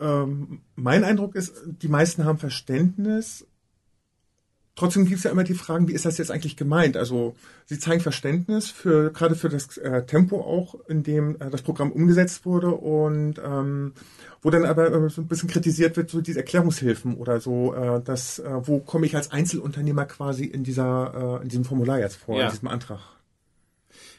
ähm, 0.00 0.62
mein 0.74 1.04
Eindruck 1.04 1.36
ist, 1.36 1.54
die 1.66 1.88
meisten 1.88 2.24
haben 2.24 2.38
Verständnis. 2.38 3.46
Trotzdem 4.74 5.04
gibt 5.04 5.18
es 5.18 5.24
ja 5.24 5.30
immer 5.30 5.44
die 5.44 5.52
Fragen, 5.54 5.86
wie 5.86 5.92
ist 5.92 6.06
das 6.06 6.16
jetzt 6.16 6.30
eigentlich 6.30 6.56
gemeint? 6.56 6.96
Also 6.96 7.34
sie 7.66 7.78
zeigen 7.78 8.00
Verständnis 8.00 8.70
für 8.70 9.12
gerade 9.12 9.34
für 9.34 9.50
das 9.50 9.76
äh, 9.76 10.04
Tempo 10.06 10.40
auch, 10.40 10.76
in 10.88 11.02
dem 11.02 11.36
äh, 11.40 11.50
das 11.50 11.60
Programm 11.60 11.92
umgesetzt 11.92 12.46
wurde 12.46 12.70
und 12.70 13.34
ähm, 13.44 13.92
wo 14.40 14.48
dann 14.48 14.64
aber 14.64 14.90
äh, 14.90 15.10
so 15.10 15.20
ein 15.20 15.28
bisschen 15.28 15.50
kritisiert 15.50 15.96
wird, 15.98 16.08
so 16.08 16.22
diese 16.22 16.38
Erklärungshilfen 16.38 17.16
oder 17.16 17.38
so, 17.40 17.74
äh, 17.74 18.00
dass 18.02 18.38
äh, 18.38 18.48
wo 18.66 18.78
komme 18.78 19.04
ich 19.04 19.14
als 19.14 19.30
Einzelunternehmer 19.30 20.06
quasi 20.06 20.44
in 20.46 20.64
dieser 20.64 21.38
äh, 21.40 21.42
in 21.42 21.48
diesem 21.50 21.64
Formular 21.66 21.98
jetzt 22.00 22.16
vor, 22.16 22.38
Ja. 22.38 22.46
in 22.46 22.50
diesem 22.52 22.68
Antrag. 22.68 23.00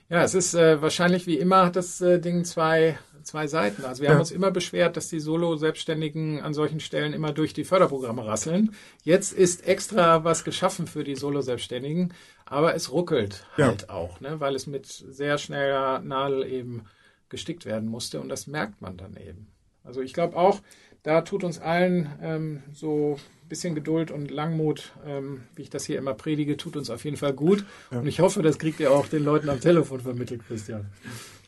Ja, 0.09 0.23
es 0.23 0.35
ist 0.35 0.53
äh, 0.53 0.81
wahrscheinlich 0.81 1.25
wie 1.27 1.37
immer 1.37 1.65
hat 1.65 1.75
das 1.75 1.99
äh, 2.01 2.19
Ding 2.19 2.43
zwei, 2.45 2.97
zwei 3.23 3.47
Seiten. 3.47 3.83
Also 3.85 4.01
wir 4.01 4.09
Ja. 4.09 4.13
haben 4.13 4.19
uns 4.19 4.31
immer 4.31 4.51
beschwert, 4.51 4.95
dass 4.97 5.07
die 5.07 5.19
Solo-Selbstständigen 5.19 6.41
an 6.41 6.53
solchen 6.53 6.79
Stellen 6.79 7.13
immer 7.13 7.31
durch 7.31 7.53
die 7.53 7.63
Förderprogramme 7.63 8.25
rasseln. 8.25 8.75
Jetzt 9.03 9.33
ist 9.33 9.65
extra 9.67 10.23
was 10.23 10.43
geschaffen 10.43 10.87
für 10.87 11.03
die 11.03 11.15
Solo-Selbstständigen, 11.15 12.13
aber 12.45 12.75
es 12.75 12.91
ruckelt 12.91 13.45
Ja. 13.57 13.67
halt 13.67 13.89
auch, 13.89 14.19
ne, 14.19 14.39
weil 14.39 14.55
es 14.55 14.67
mit 14.67 14.85
sehr 14.85 15.37
schneller 15.37 15.99
Nadel 15.99 16.45
eben 16.45 16.83
gestickt 17.29 17.65
werden 17.65 17.89
musste 17.89 18.21
und 18.21 18.29
das 18.29 18.45
merkt 18.45 18.81
man 18.81 18.97
dann 18.97 19.15
eben. 19.17 19.47
Also 19.83 20.01
ich 20.01 20.13
glaube 20.13 20.37
auch, 20.37 20.61
da 21.03 21.21
tut 21.21 21.43
uns 21.43 21.59
allen 21.59 22.09
ähm, 22.21 22.63
so 22.73 23.17
ein 23.43 23.49
bisschen 23.49 23.75
Geduld 23.75 24.09
und 24.09 24.31
Langmut, 24.31 24.93
ähm, 25.05 25.43
wie 25.55 25.63
ich 25.63 25.69
das 25.69 25.85
hier 25.85 25.97
immer 25.97 26.13
predige, 26.13 26.57
tut 26.57 26.77
uns 26.77 26.89
auf 26.89 27.03
jeden 27.03 27.17
Fall 27.17 27.33
gut. 27.33 27.65
Und 27.91 28.07
ich 28.07 28.21
hoffe, 28.21 28.41
das 28.41 28.57
kriegt 28.57 28.79
ihr 28.79 28.91
auch 28.91 29.07
den 29.07 29.23
Leuten 29.23 29.49
am 29.49 29.59
Telefon 29.59 29.99
vermittelt, 29.99 30.41
Christian. 30.47 30.87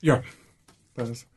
Ja, 0.02 0.22
das 0.94 1.10
ist. 1.10 1.28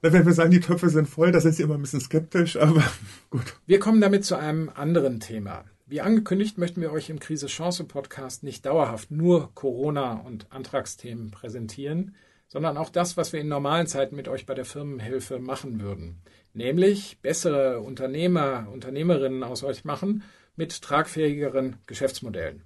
Wenn 0.00 0.26
wir 0.26 0.32
sagen, 0.32 0.50
die 0.50 0.60
Töpfe 0.60 0.88
sind 0.88 1.08
voll, 1.08 1.32
da 1.32 1.40
sind 1.40 1.54
sie 1.54 1.62
immer 1.62 1.74
ein 1.74 1.80
bisschen 1.80 2.00
skeptisch, 2.00 2.56
aber 2.60 2.82
gut. 3.30 3.56
Wir 3.66 3.78
kommen 3.78 4.00
damit 4.00 4.24
zu 4.24 4.36
einem 4.36 4.70
anderen 4.74 5.20
Thema. 5.20 5.64
Wie 5.86 6.00
angekündigt, 6.00 6.58
möchten 6.58 6.80
wir 6.80 6.92
euch 6.92 7.10
im 7.10 7.20
Krise-Chance-Podcast 7.20 8.42
nicht 8.42 8.66
dauerhaft 8.66 9.10
nur 9.10 9.54
Corona- 9.54 10.14
und 10.14 10.50
Antragsthemen 10.50 11.30
präsentieren, 11.30 12.16
sondern 12.48 12.76
auch 12.76 12.90
das, 12.90 13.16
was 13.16 13.32
wir 13.32 13.40
in 13.40 13.48
normalen 13.48 13.86
Zeiten 13.86 14.16
mit 14.16 14.28
euch 14.28 14.46
bei 14.46 14.54
der 14.54 14.64
Firmenhilfe 14.64 15.38
machen 15.38 15.80
würden. 15.80 16.22
Nämlich 16.56 17.18
bessere 17.20 17.80
Unternehmer, 17.80 18.66
Unternehmerinnen 18.72 19.42
aus 19.42 19.62
euch 19.62 19.84
machen 19.84 20.22
mit 20.56 20.80
tragfähigeren 20.80 21.76
Geschäftsmodellen. 21.86 22.62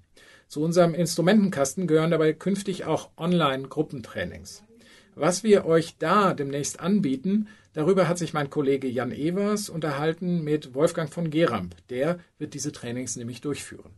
Zu 0.46 0.62
unserem 0.62 0.94
Instrumentenkasten 0.94 1.88
gehören 1.88 2.12
dabei 2.12 2.32
künftig 2.32 2.84
auch 2.84 3.10
Online-Gruppentrainings. 3.16 4.62
Was 5.16 5.42
wir 5.42 5.66
euch 5.66 5.98
da 5.98 6.34
demnächst 6.34 6.78
anbieten, 6.78 7.48
darüber 7.72 8.06
hat 8.06 8.18
sich 8.18 8.32
mein 8.32 8.48
Kollege 8.48 8.86
Jan 8.86 9.10
Evers 9.10 9.68
unterhalten 9.68 10.44
mit 10.44 10.72
Wolfgang 10.72 11.12
von 11.12 11.28
Geramp. 11.28 11.74
Der 11.88 12.20
wird 12.38 12.54
diese 12.54 12.70
Trainings 12.70 13.16
nämlich 13.16 13.40
durchführen. 13.40 13.90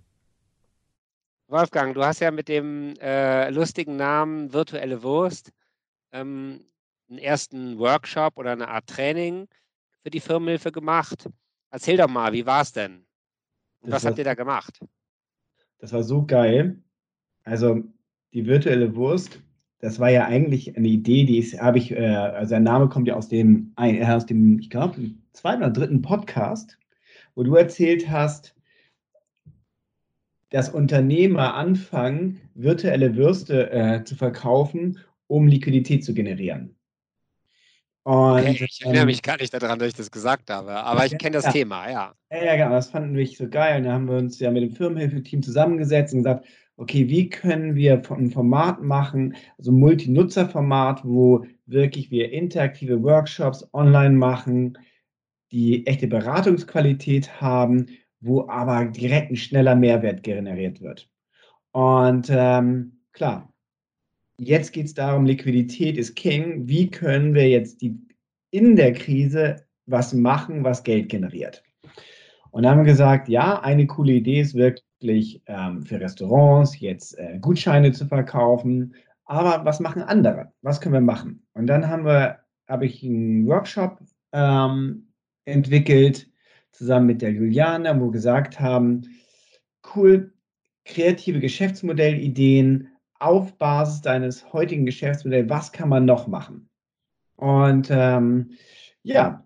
Wolfgang, 1.49 1.95
du 1.95 2.03
hast 2.03 2.21
ja 2.21 2.31
mit 2.31 2.49
dem 2.49 2.95
äh, 2.99 3.51
lustigen 3.51 3.97
Namen 3.97 4.55
Virtuelle 4.55 5.03
Wurst 5.03 5.53
ähm, 6.13 6.65
einen 7.11 7.19
ersten 7.19 7.79
Workshop 7.79 8.39
oder 8.39 8.53
eine 8.53 8.69
Art 8.69 8.87
Training 8.87 9.49
für 10.03 10.11
die 10.11 10.21
Firmenhilfe 10.21 10.73
gemacht. 10.73 11.29
Erzähl 11.71 11.97
doch 11.97 12.09
mal, 12.09 12.33
wie 12.33 12.45
war 12.45 12.63
es 12.63 12.73
denn? 12.73 13.05
Und 13.81 13.93
was 13.93 14.05
habt 14.05 14.19
ihr 14.19 14.25
da 14.25 14.35
gemacht? 14.35 14.81
Das 15.79 15.93
war 15.93 16.03
so 16.03 16.25
geil. 16.25 16.79
Also 17.45 17.83
die 18.33 18.47
virtuelle 18.47 18.95
Wurst, 18.95 19.41
das 19.81 19.99
war 19.99 20.11
ja 20.11 20.27
eigentlich 20.27 20.77
eine 20.77 20.89
Idee, 20.89 21.25
die 21.25 21.43
habe 21.43 21.79
ich, 21.79 21.91
äh, 21.91 22.07
also 22.07 22.51
der 22.51 22.61
Name 22.61 22.89
kommt 22.89 23.09
ja 23.09 23.15
aus 23.15 23.29
dem, 23.29 23.73
äh, 23.77 24.05
aus 24.05 24.27
dem, 24.27 24.59
ich 24.61 24.71
glaube, 24.71 25.11
zweiten 25.33 25.63
oder 25.63 25.73
dritten 25.73 26.03
Podcast, 26.03 26.79
wo 27.35 27.43
du 27.43 27.57
erzählt 27.57 28.09
hast, 28.09 28.55
dass 30.51 30.69
Unternehmer 30.69 31.55
anfangen, 31.55 32.41
virtuelle 32.55 33.17
Würste 33.17 33.71
äh, 33.71 34.05
zu 34.05 34.15
verkaufen, 34.15 34.99
um 35.27 35.49
Liquidität 35.49 36.05
zu 36.05 36.15
generieren. 36.15 36.77
Okay, 38.05 38.51
ich 38.65 38.81
erinnere 38.81 39.03
ähm, 39.03 39.07
mich 39.07 39.23
gar 39.23 39.37
nicht 39.37 39.55
daran, 39.55 39.79
dass 39.79 39.89
ich 39.89 39.95
das 39.95 40.11
gesagt 40.11 40.51
habe, 40.51 40.73
aber 40.73 41.07
ich 41.07 41.17
kenne 41.19 41.37
das 41.37 41.45
ja, 41.47 41.53
Thema, 41.53 41.89
ja. 41.89 42.15
Ja, 42.33 42.57
genau, 42.57 42.71
das 42.71 42.91
fanden 42.91 43.15
wir 43.15 43.27
so 43.27 43.49
geil. 43.49 43.79
Und 43.79 43.85
da 43.85 43.93
haben 43.93 44.09
wir 44.09 44.17
uns 44.17 44.41
ja 44.41 44.51
mit 44.51 44.63
dem 44.63 44.73
Firmenhilfeteam 44.73 45.43
zusammengesetzt 45.43 46.13
und 46.13 46.21
gesagt, 46.21 46.45
okay, 46.77 47.09
wie 47.09 47.29
können 47.29 47.77
wir 47.77 48.03
ein 48.11 48.31
Format 48.31 48.83
machen, 48.83 49.37
also 49.57 49.71
ein 49.71 49.79
Multi-Nutzer-Format, 49.79 51.05
wo 51.05 51.45
wirklich 51.67 52.11
wir 52.11 52.33
interaktive 52.33 53.03
Workshops 53.05 53.69
online 53.73 54.17
machen, 54.17 54.79
die 55.53 55.87
echte 55.87 56.09
Beratungsqualität 56.09 57.41
haben, 57.41 57.87
wo 58.21 58.49
aber 58.49 58.87
direkt 58.87 59.31
ein 59.31 59.37
schneller 59.37 59.77
Mehrwert 59.77 60.25
generiert 60.25 60.81
wird. 60.81 61.09
Und 61.71 62.29
ähm, 62.31 63.01
klar, 63.13 63.52
jetzt 64.39 64.73
geht 64.73 64.87
es 64.87 64.95
darum, 64.95 65.25
Liquidität 65.25 65.97
ist 65.97 66.17
King. 66.17 66.69
Wie 66.69 66.91
können 66.91 67.35
wir 67.35 67.49
jetzt 67.49 67.81
die, 67.83 67.99
in 68.51 68.77
der 68.77 68.93
Krise 68.93 69.65
was 69.87 70.13
machen, 70.13 70.65
was 70.65 70.83
Geld 70.83 71.09
generiert? 71.09 71.63
Und 72.51 72.65
da 72.65 72.71
haben 72.71 72.79
wir 72.79 72.93
gesagt, 72.93 73.29
ja, 73.29 73.61
eine 73.61 73.87
coole 73.87 74.13
Idee 74.13 74.41
ist 74.41 74.55
wirklich 74.55 75.43
ähm, 75.47 75.83
für 75.83 76.01
Restaurants 76.01 76.79
jetzt 76.81 77.19
äh, 77.19 77.39
Gutscheine 77.41 77.93
zu 77.93 78.07
verkaufen. 78.07 78.95
Aber 79.25 79.65
was 79.65 79.81
machen 79.81 80.03
andere? 80.03 80.53
Was 80.61 80.81
können 80.81 80.95
wir 80.95 81.01
machen? 81.01 81.47
Und 81.55 81.67
dann 81.67 81.89
haben 81.89 82.05
wir, 82.05 82.41
habe 82.69 82.87
ich 82.87 83.03
einen 83.03 83.47
Workshop 83.47 84.01
ähm, 84.33 85.09
entwickelt, 85.47 86.29
zusammen 86.73 87.07
mit 87.07 87.23
der 87.23 87.33
Juliane, 87.33 87.99
wo 87.99 88.07
wir 88.07 88.13
gesagt 88.13 88.61
haben, 88.61 89.03
cool, 89.95 90.33
kreative 90.85 91.41
Geschäftsmodellideen 91.41 92.89
auf 93.23 93.57
Basis 93.59 94.01
deines 94.01 94.53
heutigen 94.53 94.87
Geschäftsmodells, 94.87 95.49
was 95.49 95.73
kann 95.73 95.89
man 95.89 96.05
noch 96.05 96.27
machen? 96.27 96.69
Und 97.37 97.89
ähm, 97.91 98.51
ja, 99.03 99.45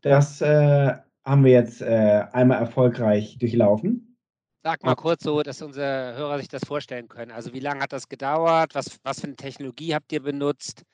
das 0.00 0.40
äh, 0.40 0.94
haben 1.24 1.44
wir 1.44 1.52
jetzt 1.52 1.82
äh, 1.82 2.24
einmal 2.32 2.58
erfolgreich 2.58 3.38
durchlaufen. 3.38 4.16
Sag 4.64 4.84
mal 4.84 4.94
kurz 4.94 5.24
so, 5.24 5.42
dass 5.42 5.60
unsere 5.60 6.14
Hörer 6.16 6.38
sich 6.38 6.48
das 6.48 6.64
vorstellen 6.64 7.08
können. 7.08 7.32
Also 7.32 7.52
wie 7.52 7.60
lange 7.60 7.80
hat 7.80 7.92
das 7.92 8.08
gedauert? 8.08 8.74
Was, 8.74 9.00
was 9.02 9.20
für 9.20 9.26
eine 9.26 9.36
Technologie 9.36 9.94
habt 9.94 10.12
ihr 10.12 10.22
benutzt? 10.22 10.84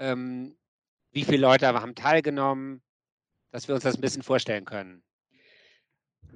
Ähm, 0.00 0.56
wie 1.12 1.22
viele 1.22 1.42
Leute 1.42 1.68
haben 1.68 1.94
teilgenommen? 1.94 2.82
dass 3.54 3.68
wir 3.68 3.76
uns 3.76 3.84
das 3.84 3.94
ein 3.94 4.00
bisschen 4.00 4.24
vorstellen 4.24 4.64
können. 4.64 5.00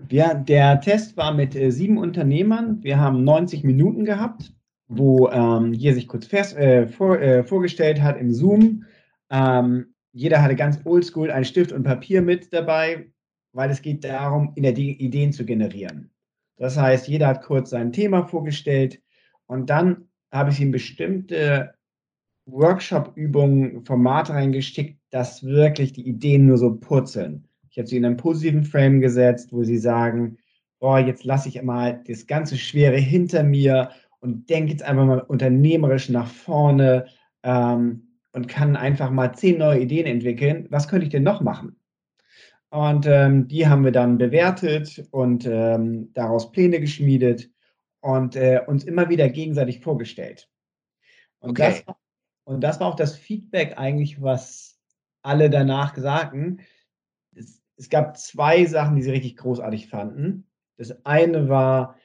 Ja, 0.08 0.34
der 0.34 0.80
Test 0.80 1.16
war 1.16 1.34
mit 1.34 1.56
äh, 1.56 1.72
sieben 1.72 1.98
Unternehmern. 1.98 2.80
Wir 2.84 3.00
haben 3.00 3.24
90 3.24 3.64
Minuten 3.64 4.04
gehabt, 4.04 4.54
wo 4.88 5.28
ähm, 5.28 5.74
jeder 5.74 5.94
sich 5.94 6.08
kurz 6.08 6.26
fest, 6.26 6.56
äh, 6.56 6.88
vor, 6.88 7.20
äh, 7.20 7.44
vorgestellt 7.44 8.02
hat 8.02 8.18
im 8.18 8.32
Zoom. 8.32 8.84
Ähm, 9.30 9.94
jeder 10.12 10.42
hatte 10.42 10.56
ganz 10.56 10.80
oldschool 10.84 11.30
einen 11.30 11.44
Stift 11.44 11.72
und 11.72 11.84
Papier 11.84 12.22
mit 12.22 12.52
dabei, 12.52 13.12
weil 13.52 13.70
es 13.70 13.82
geht 13.82 14.02
darum, 14.04 14.52
in 14.54 14.62
der 14.62 14.76
Ideen 14.76 15.32
zu 15.32 15.44
generieren. 15.44 16.10
Das 16.56 16.76
heißt, 16.76 17.06
jeder 17.06 17.28
hat 17.28 17.42
kurz 17.42 17.70
sein 17.70 17.92
Thema 17.92 18.24
vorgestellt 18.24 19.00
und 19.46 19.70
dann 19.70 20.08
habe 20.32 20.50
ich 20.50 20.60
ihm 20.60 20.72
bestimmte 20.72 21.74
Workshop-Übungen, 22.46 23.84
Formate 23.84 24.32
reingeschickt, 24.32 24.98
dass 25.10 25.44
wirklich 25.44 25.92
die 25.92 26.08
Ideen 26.08 26.46
nur 26.46 26.58
so 26.58 26.74
purzeln. 26.74 27.46
Ich 27.70 27.78
habe 27.78 27.86
sie 27.86 27.98
in 27.98 28.04
einen 28.04 28.16
positiven 28.16 28.64
Frame 28.64 29.00
gesetzt, 29.00 29.52
wo 29.52 29.62
sie 29.62 29.78
sagen, 29.78 30.38
boah, 30.80 30.98
jetzt 30.98 31.24
lasse 31.24 31.48
ich 31.48 31.62
mal 31.62 32.02
das 32.06 32.26
ganze 32.26 32.56
Schwere 32.56 32.96
hinter 32.96 33.42
mir 33.42 33.90
und 34.20 34.50
denke 34.50 34.72
jetzt 34.72 34.82
einfach 34.82 35.04
mal 35.04 35.20
unternehmerisch 35.20 36.08
nach 36.08 36.26
vorne 36.26 37.06
ähm, 37.42 38.18
und 38.32 38.48
kann 38.48 38.76
einfach 38.76 39.10
mal 39.10 39.32
zehn 39.34 39.58
neue 39.58 39.80
Ideen 39.80 40.06
entwickeln. 40.06 40.66
Was 40.70 40.88
könnte 40.88 41.04
ich 41.04 41.10
denn 41.10 41.22
noch 41.22 41.40
machen? 41.40 41.76
Und 42.70 43.06
ähm, 43.06 43.48
die 43.48 43.66
haben 43.66 43.84
wir 43.84 43.92
dann 43.92 44.18
bewertet 44.18 45.06
und 45.10 45.46
ähm, 45.46 46.12
daraus 46.12 46.52
Pläne 46.52 46.80
geschmiedet 46.80 47.50
und 48.00 48.36
äh, 48.36 48.60
uns 48.66 48.84
immer 48.84 49.08
wieder 49.08 49.28
gegenseitig 49.30 49.80
vorgestellt. 49.80 50.50
Und 51.40 51.50
okay. 51.50 51.82
das 51.86 51.96
und 52.44 52.62
das 52.62 52.80
war 52.80 52.88
auch 52.88 52.96
das 52.96 53.14
Feedback 53.14 53.76
eigentlich, 53.76 54.22
was 54.22 54.80
alle 55.22 55.50
danach 55.50 55.94
sagten. 55.96 56.60
Es, 57.34 57.62
es 57.76 57.90
gab 57.90 58.16
zwei 58.16 58.64
Sachen, 58.64 58.96
die 58.96 59.02
sie 59.02 59.10
richtig 59.10 59.36
großartig 59.36 59.88
fanden. 59.88 60.46
Das 60.78 61.04
eine 61.04 61.50
war 61.50 61.96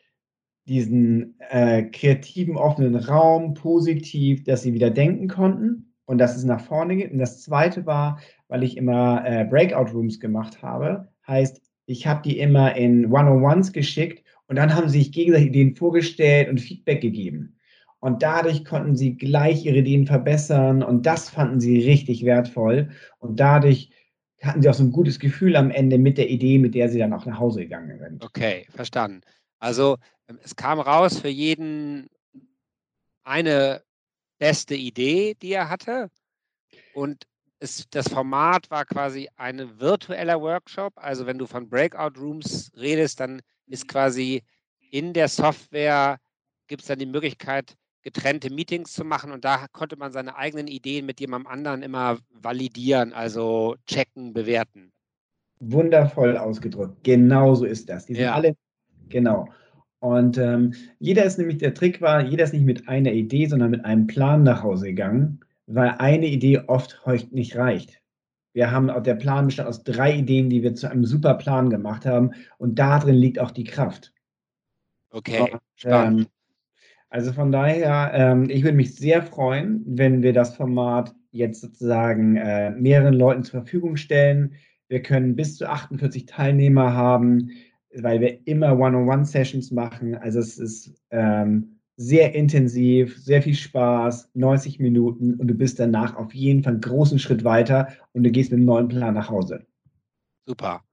diesen 0.67 1.39
äh, 1.49 1.83
kreativen, 1.83 2.55
offenen 2.55 2.95
Raum, 2.95 3.53
positiv, 3.53 4.43
dass 4.43 4.61
sie 4.61 4.73
wieder 4.73 4.89
denken 4.89 5.27
konnten 5.27 5.93
und 6.05 6.17
dass 6.17 6.35
es 6.35 6.43
nach 6.43 6.61
vorne 6.61 6.95
geht. 6.95 7.11
Und 7.11 7.19
das 7.19 7.41
zweite 7.41 7.85
war, 7.85 8.19
weil 8.47 8.63
ich 8.63 8.77
immer 8.77 9.23
äh, 9.25 9.45
Breakout-Rooms 9.45 10.19
gemacht 10.19 10.61
habe, 10.61 11.09
heißt, 11.27 11.61
ich 11.85 12.07
habe 12.07 12.21
die 12.23 12.39
immer 12.39 12.75
in 12.75 13.11
One-on-Ones 13.11 13.73
geschickt 13.73 14.23
und 14.47 14.55
dann 14.55 14.73
haben 14.73 14.87
sie 14.87 14.99
sich 14.99 15.11
gegenseitig 15.11 15.49
Ideen 15.49 15.75
vorgestellt 15.75 16.49
und 16.49 16.61
Feedback 16.61 17.01
gegeben. 17.01 17.57
Und 17.99 18.21
dadurch 18.21 18.65
konnten 18.65 18.97
sie 18.97 19.15
gleich 19.15 19.65
ihre 19.65 19.77
Ideen 19.77 20.05
verbessern 20.05 20.83
und 20.83 21.05
das 21.05 21.29
fanden 21.29 21.61
sie 21.61 21.79
richtig 21.79 22.25
wertvoll. 22.25 22.89
Und 23.19 23.39
dadurch 23.39 23.91
hatten 24.41 24.61
sie 24.61 24.69
auch 24.69 24.73
so 24.73 24.83
ein 24.83 24.91
gutes 24.91 25.19
Gefühl 25.19 25.55
am 25.55 25.71
Ende 25.71 25.97
mit 25.97 26.17
der 26.17 26.29
Idee, 26.29 26.59
mit 26.59 26.75
der 26.75 26.89
sie 26.89 26.99
dann 26.99 27.13
auch 27.13 27.25
nach 27.25 27.39
Hause 27.39 27.61
gegangen 27.61 27.97
sind. 27.97 28.23
Okay, 28.23 28.65
verstanden. 28.69 29.21
Also 29.59 29.95
es 30.43 30.55
kam 30.55 30.79
raus 30.79 31.19
für 31.19 31.29
jeden 31.29 32.09
eine 33.23 33.83
beste 34.37 34.75
Idee, 34.75 35.35
die 35.41 35.53
er 35.53 35.69
hatte. 35.69 36.09
Und 36.93 37.25
es, 37.59 37.87
das 37.89 38.09
Format 38.09 38.69
war 38.69 38.85
quasi 38.85 39.29
ein 39.37 39.79
virtueller 39.79 40.41
Workshop. 40.41 40.93
Also 40.95 41.25
wenn 41.25 41.37
du 41.37 41.45
von 41.45 41.69
Breakout 41.69 42.19
Rooms 42.19 42.71
redest, 42.75 43.19
dann 43.19 43.41
ist 43.67 43.87
quasi 43.87 44.43
in 44.91 45.13
der 45.13 45.27
Software 45.27 46.17
gibt 46.67 46.81
es 46.81 46.87
dann 46.87 46.99
die 46.99 47.05
Möglichkeit, 47.05 47.75
getrennte 48.03 48.51
Meetings 48.51 48.93
zu 48.93 49.05
machen 49.05 49.31
und 49.31 49.45
da 49.45 49.65
konnte 49.71 49.95
man 49.95 50.11
seine 50.11 50.35
eigenen 50.35 50.67
Ideen 50.67 51.05
mit 51.05 51.19
jemandem 51.19 51.51
anderen 51.51 51.83
immer 51.83 52.19
validieren, 52.31 53.13
also 53.13 53.75
checken, 53.87 54.33
bewerten. 54.33 54.91
Wundervoll 55.59 56.37
ausgedrückt. 56.37 57.03
Genau 57.03 57.55
so 57.55 57.65
ist 57.65 57.87
das. 57.89 58.05
Die 58.05 58.15
sind 58.15 58.23
ja. 58.23 58.33
alle, 58.33 58.57
genau. 59.07 59.47
Und 60.03 60.37
ähm, 60.37 60.73
jeder 60.99 61.23
ist 61.23 61.37
nämlich, 61.37 61.59
der 61.59 61.73
Trick 61.73 62.01
war, 62.01 62.21
jeder 62.21 62.43
ist 62.43 62.51
nicht 62.51 62.65
mit 62.65 62.89
einer 62.89 63.13
Idee, 63.13 63.45
sondern 63.45 63.71
mit 63.71 63.85
einem 63.85 64.05
Plan 64.05 64.43
nach 64.43 64.61
Hause 64.61 64.87
gegangen, 64.87 65.39
weil 65.65 65.95
eine 65.97 66.25
Idee 66.25 66.59
oft 66.67 66.99
nicht 67.31 67.55
reicht. 67.55 68.01
Wir 68.51 68.69
haben, 68.69 68.91
der 69.03 69.15
Plan 69.15 69.45
bestand 69.45 69.69
aus 69.69 69.85
drei 69.85 70.17
Ideen, 70.17 70.49
die 70.49 70.61
wir 70.61 70.75
zu 70.75 70.91
einem 70.91 71.05
super 71.05 71.35
Plan 71.35 71.69
gemacht 71.69 72.05
haben 72.05 72.31
und 72.57 72.79
darin 72.79 73.15
liegt 73.15 73.39
auch 73.39 73.51
die 73.51 73.63
Kraft. 73.63 74.11
Okay, 75.09 75.39
und, 75.39 75.61
spannend. 75.77 76.21
Ähm, 76.23 76.27
also 77.09 77.31
von 77.31 77.53
daher, 77.53 78.11
ähm, 78.13 78.49
ich 78.49 78.63
würde 78.63 78.75
mich 78.75 78.95
sehr 78.95 79.23
freuen, 79.23 79.83
wenn 79.85 80.21
wir 80.21 80.33
das 80.33 80.57
Format 80.57 81.15
jetzt 81.31 81.61
sozusagen 81.61 82.35
äh, 82.35 82.71
mehreren 82.71 83.13
Leuten 83.13 83.43
zur 83.43 83.61
Verfügung 83.61 83.95
stellen. 83.95 84.55
Wir 84.89 85.01
können 85.01 85.37
bis 85.37 85.55
zu 85.55 85.69
48 85.69 86.25
Teilnehmer 86.25 86.91
haben, 86.93 87.51
weil 87.97 88.19
wir 88.21 88.47
immer 88.47 88.77
One-on-One-Sessions 88.77 89.71
machen. 89.71 90.15
Also 90.15 90.39
es 90.39 90.57
ist 90.57 90.93
ähm, 91.11 91.79
sehr 91.95 92.33
intensiv, 92.33 93.17
sehr 93.17 93.41
viel 93.41 93.55
Spaß, 93.55 94.29
90 94.33 94.79
Minuten 94.79 95.35
und 95.35 95.47
du 95.47 95.53
bist 95.53 95.79
danach 95.79 96.15
auf 96.15 96.33
jeden 96.33 96.63
Fall 96.63 96.73
einen 96.73 96.81
großen 96.81 97.19
Schritt 97.19 97.43
weiter 97.43 97.87
und 98.13 98.23
du 98.23 98.31
gehst 98.31 98.51
mit 98.51 98.57
einem 98.57 98.65
neuen 98.65 98.87
Plan 98.87 99.13
nach 99.13 99.29
Hause. 99.29 99.65
Super. 100.45 100.83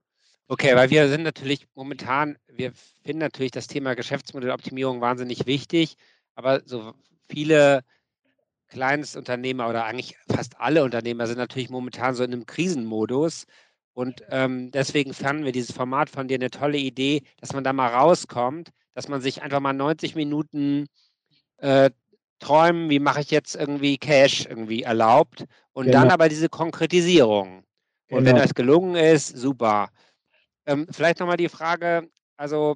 Okay, 0.47 0.75
weil 0.75 0.89
wir 0.89 1.07
sind 1.07 1.23
natürlich 1.23 1.65
momentan, 1.75 2.37
wir 2.47 2.73
finden 3.03 3.19
natürlich 3.19 3.51
das 3.51 3.67
Thema 3.67 3.95
Geschäftsmodelloptimierung 3.95 5.01
wahnsinnig 5.01 5.47
wichtig, 5.47 5.95
aber 6.35 6.61
so 6.65 6.93
viele 7.29 7.83
Kleinstunternehmer 8.67 9.69
oder 9.69 9.85
eigentlich 9.85 10.17
fast 10.29 10.59
alle 10.59 10.83
Unternehmer 10.83 11.27
sind 11.27 11.37
natürlich 11.37 11.69
momentan 11.69 12.15
so 12.15 12.23
in 12.23 12.33
einem 12.33 12.45
Krisenmodus. 12.45 13.45
Und 13.93 14.23
ähm, 14.29 14.71
deswegen 14.71 15.13
fanden 15.13 15.45
wir 15.45 15.51
dieses 15.51 15.71
Format 15.75 16.09
von 16.09 16.27
dir 16.27 16.35
eine 16.35 16.49
tolle 16.49 16.77
Idee, 16.77 17.23
dass 17.39 17.53
man 17.53 17.63
da 17.63 17.73
mal 17.73 17.89
rauskommt, 17.93 18.69
dass 18.93 19.07
man 19.09 19.21
sich 19.21 19.41
einfach 19.41 19.59
mal 19.59 19.73
90 19.73 20.15
Minuten 20.15 20.87
äh, 21.57 21.91
träumen, 22.39 22.89
wie 22.89 22.99
mache 22.99 23.21
ich 23.21 23.31
jetzt 23.31 23.55
irgendwie 23.55 23.97
Cash 23.97 24.45
irgendwie 24.47 24.83
erlaubt 24.83 25.45
und 25.73 25.85
Genau. 25.87 25.99
dann 26.01 26.11
aber 26.11 26.29
diese 26.29 26.49
Konkretisierung. 26.49 27.63
Und 28.09 28.25
wenn 28.25 28.35
Genau. 28.35 28.41
das 28.43 28.53
gelungen 28.55 28.95
ist, 28.95 29.27
super. 29.37 29.89
Ähm, 30.65 30.87
vielleicht 30.91 31.19
nochmal 31.19 31.37
die 31.37 31.49
Frage, 31.49 32.09
also 32.37 32.75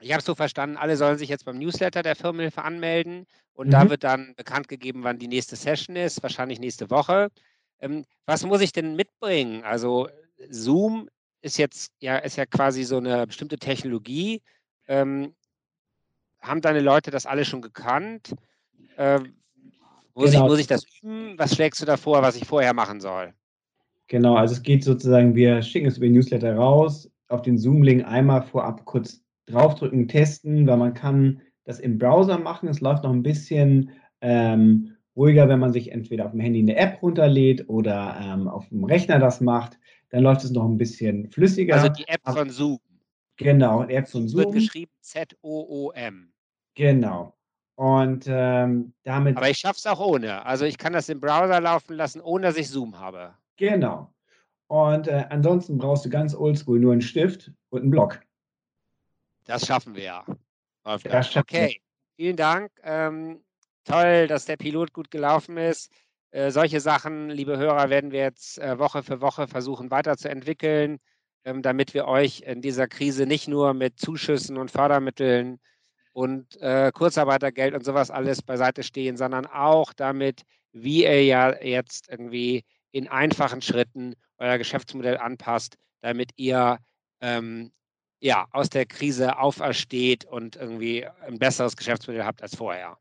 ich 0.00 0.12
habe 0.12 0.22
so 0.22 0.34
verstanden, 0.34 0.76
alle 0.76 0.96
sollen 0.96 1.18
sich 1.18 1.28
jetzt 1.28 1.44
beim 1.44 1.58
Newsletter 1.58 2.02
der 2.02 2.16
Firmenhilfe 2.16 2.62
anmelden 2.62 3.26
und 3.52 3.72
da 3.72 3.82
Mhm. 3.82 3.88
wird 3.88 4.04
dann 4.04 4.34
bekannt 4.36 4.68
gegeben, 4.68 5.04
wann 5.04 5.18
die 5.18 5.28
nächste 5.28 5.56
Session 5.56 5.96
ist, 5.96 6.22
wahrscheinlich 6.22 6.58
nächste 6.58 6.90
Woche. 6.90 7.28
Ähm, 7.80 8.04
was 8.26 8.44
muss 8.44 8.60
ich 8.60 8.72
denn 8.72 8.96
mitbringen? 8.96 9.64
Also 9.64 10.08
Zoom 10.50 11.08
ist 11.42 11.58
jetzt 11.58 11.92
ja, 12.00 12.18
ist 12.18 12.36
ja 12.36 12.46
quasi 12.46 12.84
so 12.84 12.98
eine 12.98 13.26
bestimmte 13.26 13.58
Technologie. 13.58 14.42
Ähm, 14.88 15.34
haben 16.40 16.60
deine 16.60 16.80
Leute 16.80 17.10
das 17.10 17.26
alle 17.26 17.44
schon 17.44 17.62
gekannt? 17.62 18.34
Ähm, 18.96 19.34
muss, 20.14 20.30
Genau. 20.32 20.44
ich, 20.44 20.50
muss 20.50 20.60
ich 20.60 20.66
das 20.66 20.84
üben? 21.02 21.38
Was 21.38 21.54
schlägst 21.54 21.80
du 21.80 21.86
da 21.86 21.96
vor, 21.96 22.22
was 22.22 22.36
ich 22.36 22.46
vorher 22.46 22.74
machen 22.74 23.00
soll? 23.00 23.32
Genau, 24.08 24.34
also 24.34 24.54
es 24.54 24.62
geht 24.62 24.82
sozusagen, 24.82 25.34
wir 25.34 25.62
schicken 25.62 25.86
es 25.86 25.96
über 25.96 26.06
den 26.06 26.14
Newsletter 26.14 26.56
raus, 26.56 27.10
auf 27.28 27.42
den 27.42 27.56
Zoom-Link 27.56 28.04
einmal 28.04 28.42
vorab 28.42 28.84
kurz 28.84 29.22
draufdrücken, 29.46 30.08
testen, 30.08 30.66
weil 30.66 30.76
man 30.78 30.94
kann 30.94 31.42
das 31.64 31.78
im 31.78 31.98
Browser 31.98 32.38
machen. 32.38 32.68
Es 32.68 32.80
läuft 32.80 33.04
noch 33.04 33.12
ein 33.12 33.22
bisschen 33.22 33.90
ähm, 34.20 34.96
ruhiger, 35.16 35.48
wenn 35.48 35.58
man 35.58 35.72
sich 35.72 35.92
entweder 35.92 36.26
auf 36.26 36.32
dem 36.32 36.40
Handy 36.40 36.60
eine 36.60 36.76
App 36.76 37.02
runterlädt 37.02 37.68
oder 37.68 38.18
ähm, 38.22 38.48
auf 38.48 38.68
dem 38.68 38.84
Rechner 38.84 39.18
das 39.18 39.40
macht. 39.40 39.78
Dann 40.10 40.22
läuft 40.22 40.44
es 40.44 40.50
noch 40.50 40.64
ein 40.64 40.78
bisschen 40.78 41.30
flüssiger. 41.30 41.74
Also 41.76 41.88
die 41.88 42.06
App 42.08 42.20
von 42.26 42.50
Zoom. 42.50 42.78
genau, 43.36 43.84
die 43.84 43.94
App 43.94 44.08
von 44.08 44.22
Wird 44.32 44.44
Zoom. 44.44 44.52
geschrieben 44.52 44.92
Z-O-O-M. 45.00 46.32
Genau. 46.74 47.34
Und 47.76 48.26
ähm, 48.28 48.92
damit, 49.04 49.36
Aber 49.36 49.48
ich 49.48 49.58
schaffe 49.58 49.78
es 49.78 49.86
auch 49.86 50.00
ohne. 50.00 50.44
Also 50.44 50.64
ich 50.66 50.76
kann 50.76 50.92
das 50.92 51.08
im 51.08 51.20
Browser 51.20 51.60
laufen 51.60 51.94
lassen, 51.94 52.20
ohne 52.20 52.46
dass 52.48 52.56
ich 52.56 52.68
Zoom 52.68 52.98
habe. 52.98 53.34
genau. 53.56 54.12
Und 54.66 55.08
äh, 55.08 55.24
ansonsten 55.30 55.78
brauchst 55.78 56.04
du 56.04 56.10
ganz 56.10 56.32
oldschool 56.32 56.78
nur 56.78 56.92
einen 56.92 57.00
Stift 57.00 57.50
und 57.70 57.80
einen 57.80 57.90
Block. 57.90 58.20
Das 59.46 59.66
schaffen 59.66 59.96
wir 59.96 60.04
ja. 60.04 60.24
Wolfgang. 60.84 61.12
Das 61.12 61.32
schaffen 61.32 61.48
wir. 61.50 61.58
okay, 61.62 61.80
vielen 62.14 62.36
Dank. 62.36 62.70
Ähm, 62.84 63.40
toll, 63.84 64.26
dass 64.26 64.44
der 64.44 64.56
Pilot 64.56 64.92
gut 64.92 65.10
gelaufen 65.10 65.56
ist. 65.56 65.92
Äh, 66.32 66.50
solche 66.50 66.80
Sachen, 66.80 67.28
liebe 67.30 67.58
Hörer, 67.58 67.90
werden 67.90 68.12
wir 68.12 68.20
jetzt 68.20 68.58
äh, 68.58 68.78
Woche 68.78 69.02
für 69.02 69.20
Woche 69.20 69.48
versuchen 69.48 69.90
weiterzuentwickeln, 69.90 70.98
ähm, 71.44 71.62
damit 71.62 71.94
wir 71.94 72.06
euch 72.06 72.42
in 72.42 72.62
dieser 72.62 72.86
Krise 72.86 73.26
nicht 73.26 73.48
nur 73.48 73.74
mit 73.74 73.98
Zuschüssen 73.98 74.56
und 74.56 74.70
Fördermitteln 74.70 75.58
und 76.12 76.56
äh, 76.60 76.92
Kurzarbeitergeld 76.92 77.74
und 77.74 77.84
sowas 77.84 78.10
alles 78.10 78.42
beiseite 78.42 78.82
stehen, 78.82 79.16
sondern 79.16 79.46
auch 79.46 79.92
damit, 79.92 80.42
wie 80.72 81.04
ihr 81.04 81.24
ja 81.24 81.60
jetzt 81.62 82.08
irgendwie 82.08 82.64
in 82.92 83.08
einfachen 83.08 83.62
Schritten 83.62 84.14
euer 84.38 84.58
Geschäftsmodell 84.58 85.18
anpasst, 85.18 85.76
damit 86.00 86.30
ihr 86.36 86.78
ähm, 87.20 87.72
ja, 88.20 88.46
aus 88.52 88.68
der 88.68 88.86
Krise 88.86 89.38
aufersteht 89.38 90.24
und 90.24 90.56
irgendwie 90.56 91.06
ein 91.26 91.38
besseres 91.38 91.76
Geschäftsmodell 91.76 92.24
habt 92.24 92.42
als 92.42 92.54
vorher. 92.54 92.98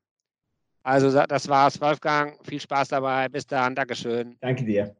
Also 0.89 1.11
das 1.11 1.47
war's, 1.47 1.79
Wolfgang. 1.81 2.33
Viel 2.43 2.59
Spaß 2.59 2.87
dabei. 2.87 3.29
Bis 3.29 3.45
dann. 3.45 3.75
Dankeschön. 3.75 4.37
Danke 4.41 4.65
dir. 4.65 4.95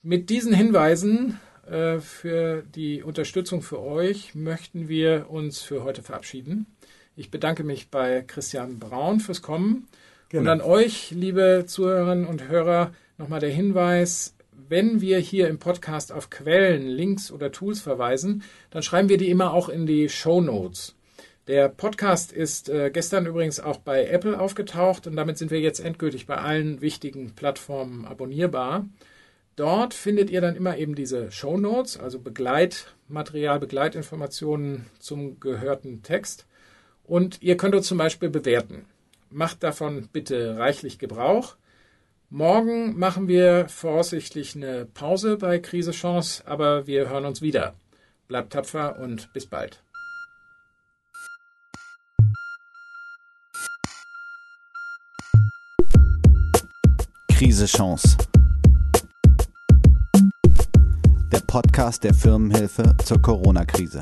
Mit 0.00 0.30
diesen 0.30 0.54
Hinweisen 0.54 1.38
äh, 1.70 1.98
für 1.98 2.62
die 2.62 3.02
Unterstützung 3.02 3.60
für 3.60 3.82
euch 3.82 4.34
möchten 4.34 4.88
wir 4.88 5.28
uns 5.28 5.60
für 5.60 5.84
heute 5.84 6.02
verabschieden. 6.02 6.64
Ich 7.16 7.30
bedanke 7.30 7.64
mich 7.64 7.90
bei 7.90 8.22
Christian 8.22 8.78
Braun 8.78 9.20
fürs 9.20 9.42
Kommen. 9.42 9.74
Und 9.74 9.88
Genau. 10.30 10.52
an 10.52 10.60
euch, 10.62 11.10
liebe 11.10 11.64
Zuhörerinnen 11.66 12.26
und 12.26 12.48
Hörer, 12.48 12.92
nochmal 13.18 13.40
der 13.40 13.50
Hinweis, 13.50 14.34
wenn 14.68 15.02
wir 15.02 15.18
hier 15.18 15.48
im 15.48 15.58
Podcast 15.58 16.12
auf 16.12 16.30
Quellen, 16.30 16.86
Links 16.86 17.30
oder 17.30 17.52
Tools 17.52 17.82
verweisen, 17.82 18.42
dann 18.70 18.82
schreiben 18.82 19.10
wir 19.10 19.18
die 19.18 19.28
immer 19.28 19.52
auch 19.52 19.68
in 19.68 19.84
die 19.86 20.08
Show 20.08 20.40
Notes. 20.40 20.95
Der 21.48 21.68
Podcast 21.68 22.32
ist 22.32 22.68
äh, 22.68 22.90
gestern 22.90 23.24
übrigens 23.24 23.60
auch 23.60 23.78
bei 23.78 24.06
Apple 24.06 24.38
aufgetaucht 24.38 25.06
und 25.06 25.14
damit 25.14 25.38
sind 25.38 25.52
wir 25.52 25.60
jetzt 25.60 25.78
endgültig 25.78 26.26
bei 26.26 26.38
allen 26.38 26.80
wichtigen 26.80 27.36
Plattformen 27.36 28.04
abonnierbar. 28.04 28.84
Dort 29.54 29.94
findet 29.94 30.28
ihr 30.28 30.40
dann 30.40 30.56
immer 30.56 30.76
eben 30.76 30.96
diese 30.96 31.30
Show 31.30 31.56
Notes, 31.56 31.98
also 31.98 32.18
Begleitmaterial, 32.18 33.60
Begleitinformationen 33.60 34.86
zum 34.98 35.38
gehörten 35.38 36.02
Text. 36.02 36.46
Und 37.04 37.40
ihr 37.42 37.56
könnt 37.56 37.76
uns 37.76 37.86
zum 37.86 37.98
Beispiel 37.98 38.28
bewerten. 38.28 38.84
Macht 39.30 39.62
davon 39.62 40.08
bitte 40.12 40.58
reichlich 40.58 40.98
Gebrauch. 40.98 41.56
Morgen 42.28 42.98
machen 42.98 43.28
wir 43.28 43.68
voraussichtlich 43.68 44.56
eine 44.56 44.84
Pause 44.84 45.36
bei 45.36 45.60
Krise 45.60 45.92
Chance, 45.92 46.42
aber 46.44 46.88
wir 46.88 47.08
hören 47.08 47.24
uns 47.24 47.40
wieder. 47.40 47.74
Bleibt 48.26 48.52
tapfer 48.52 48.98
und 48.98 49.32
bis 49.32 49.46
bald. 49.46 49.85
Krise 57.36 57.66
Chance. 57.66 58.16
Der 61.30 61.40
Podcast 61.46 62.02
der 62.02 62.14
Firmenhilfe 62.14 62.96
zur 63.04 63.20
Corona-Krise. 63.20 64.00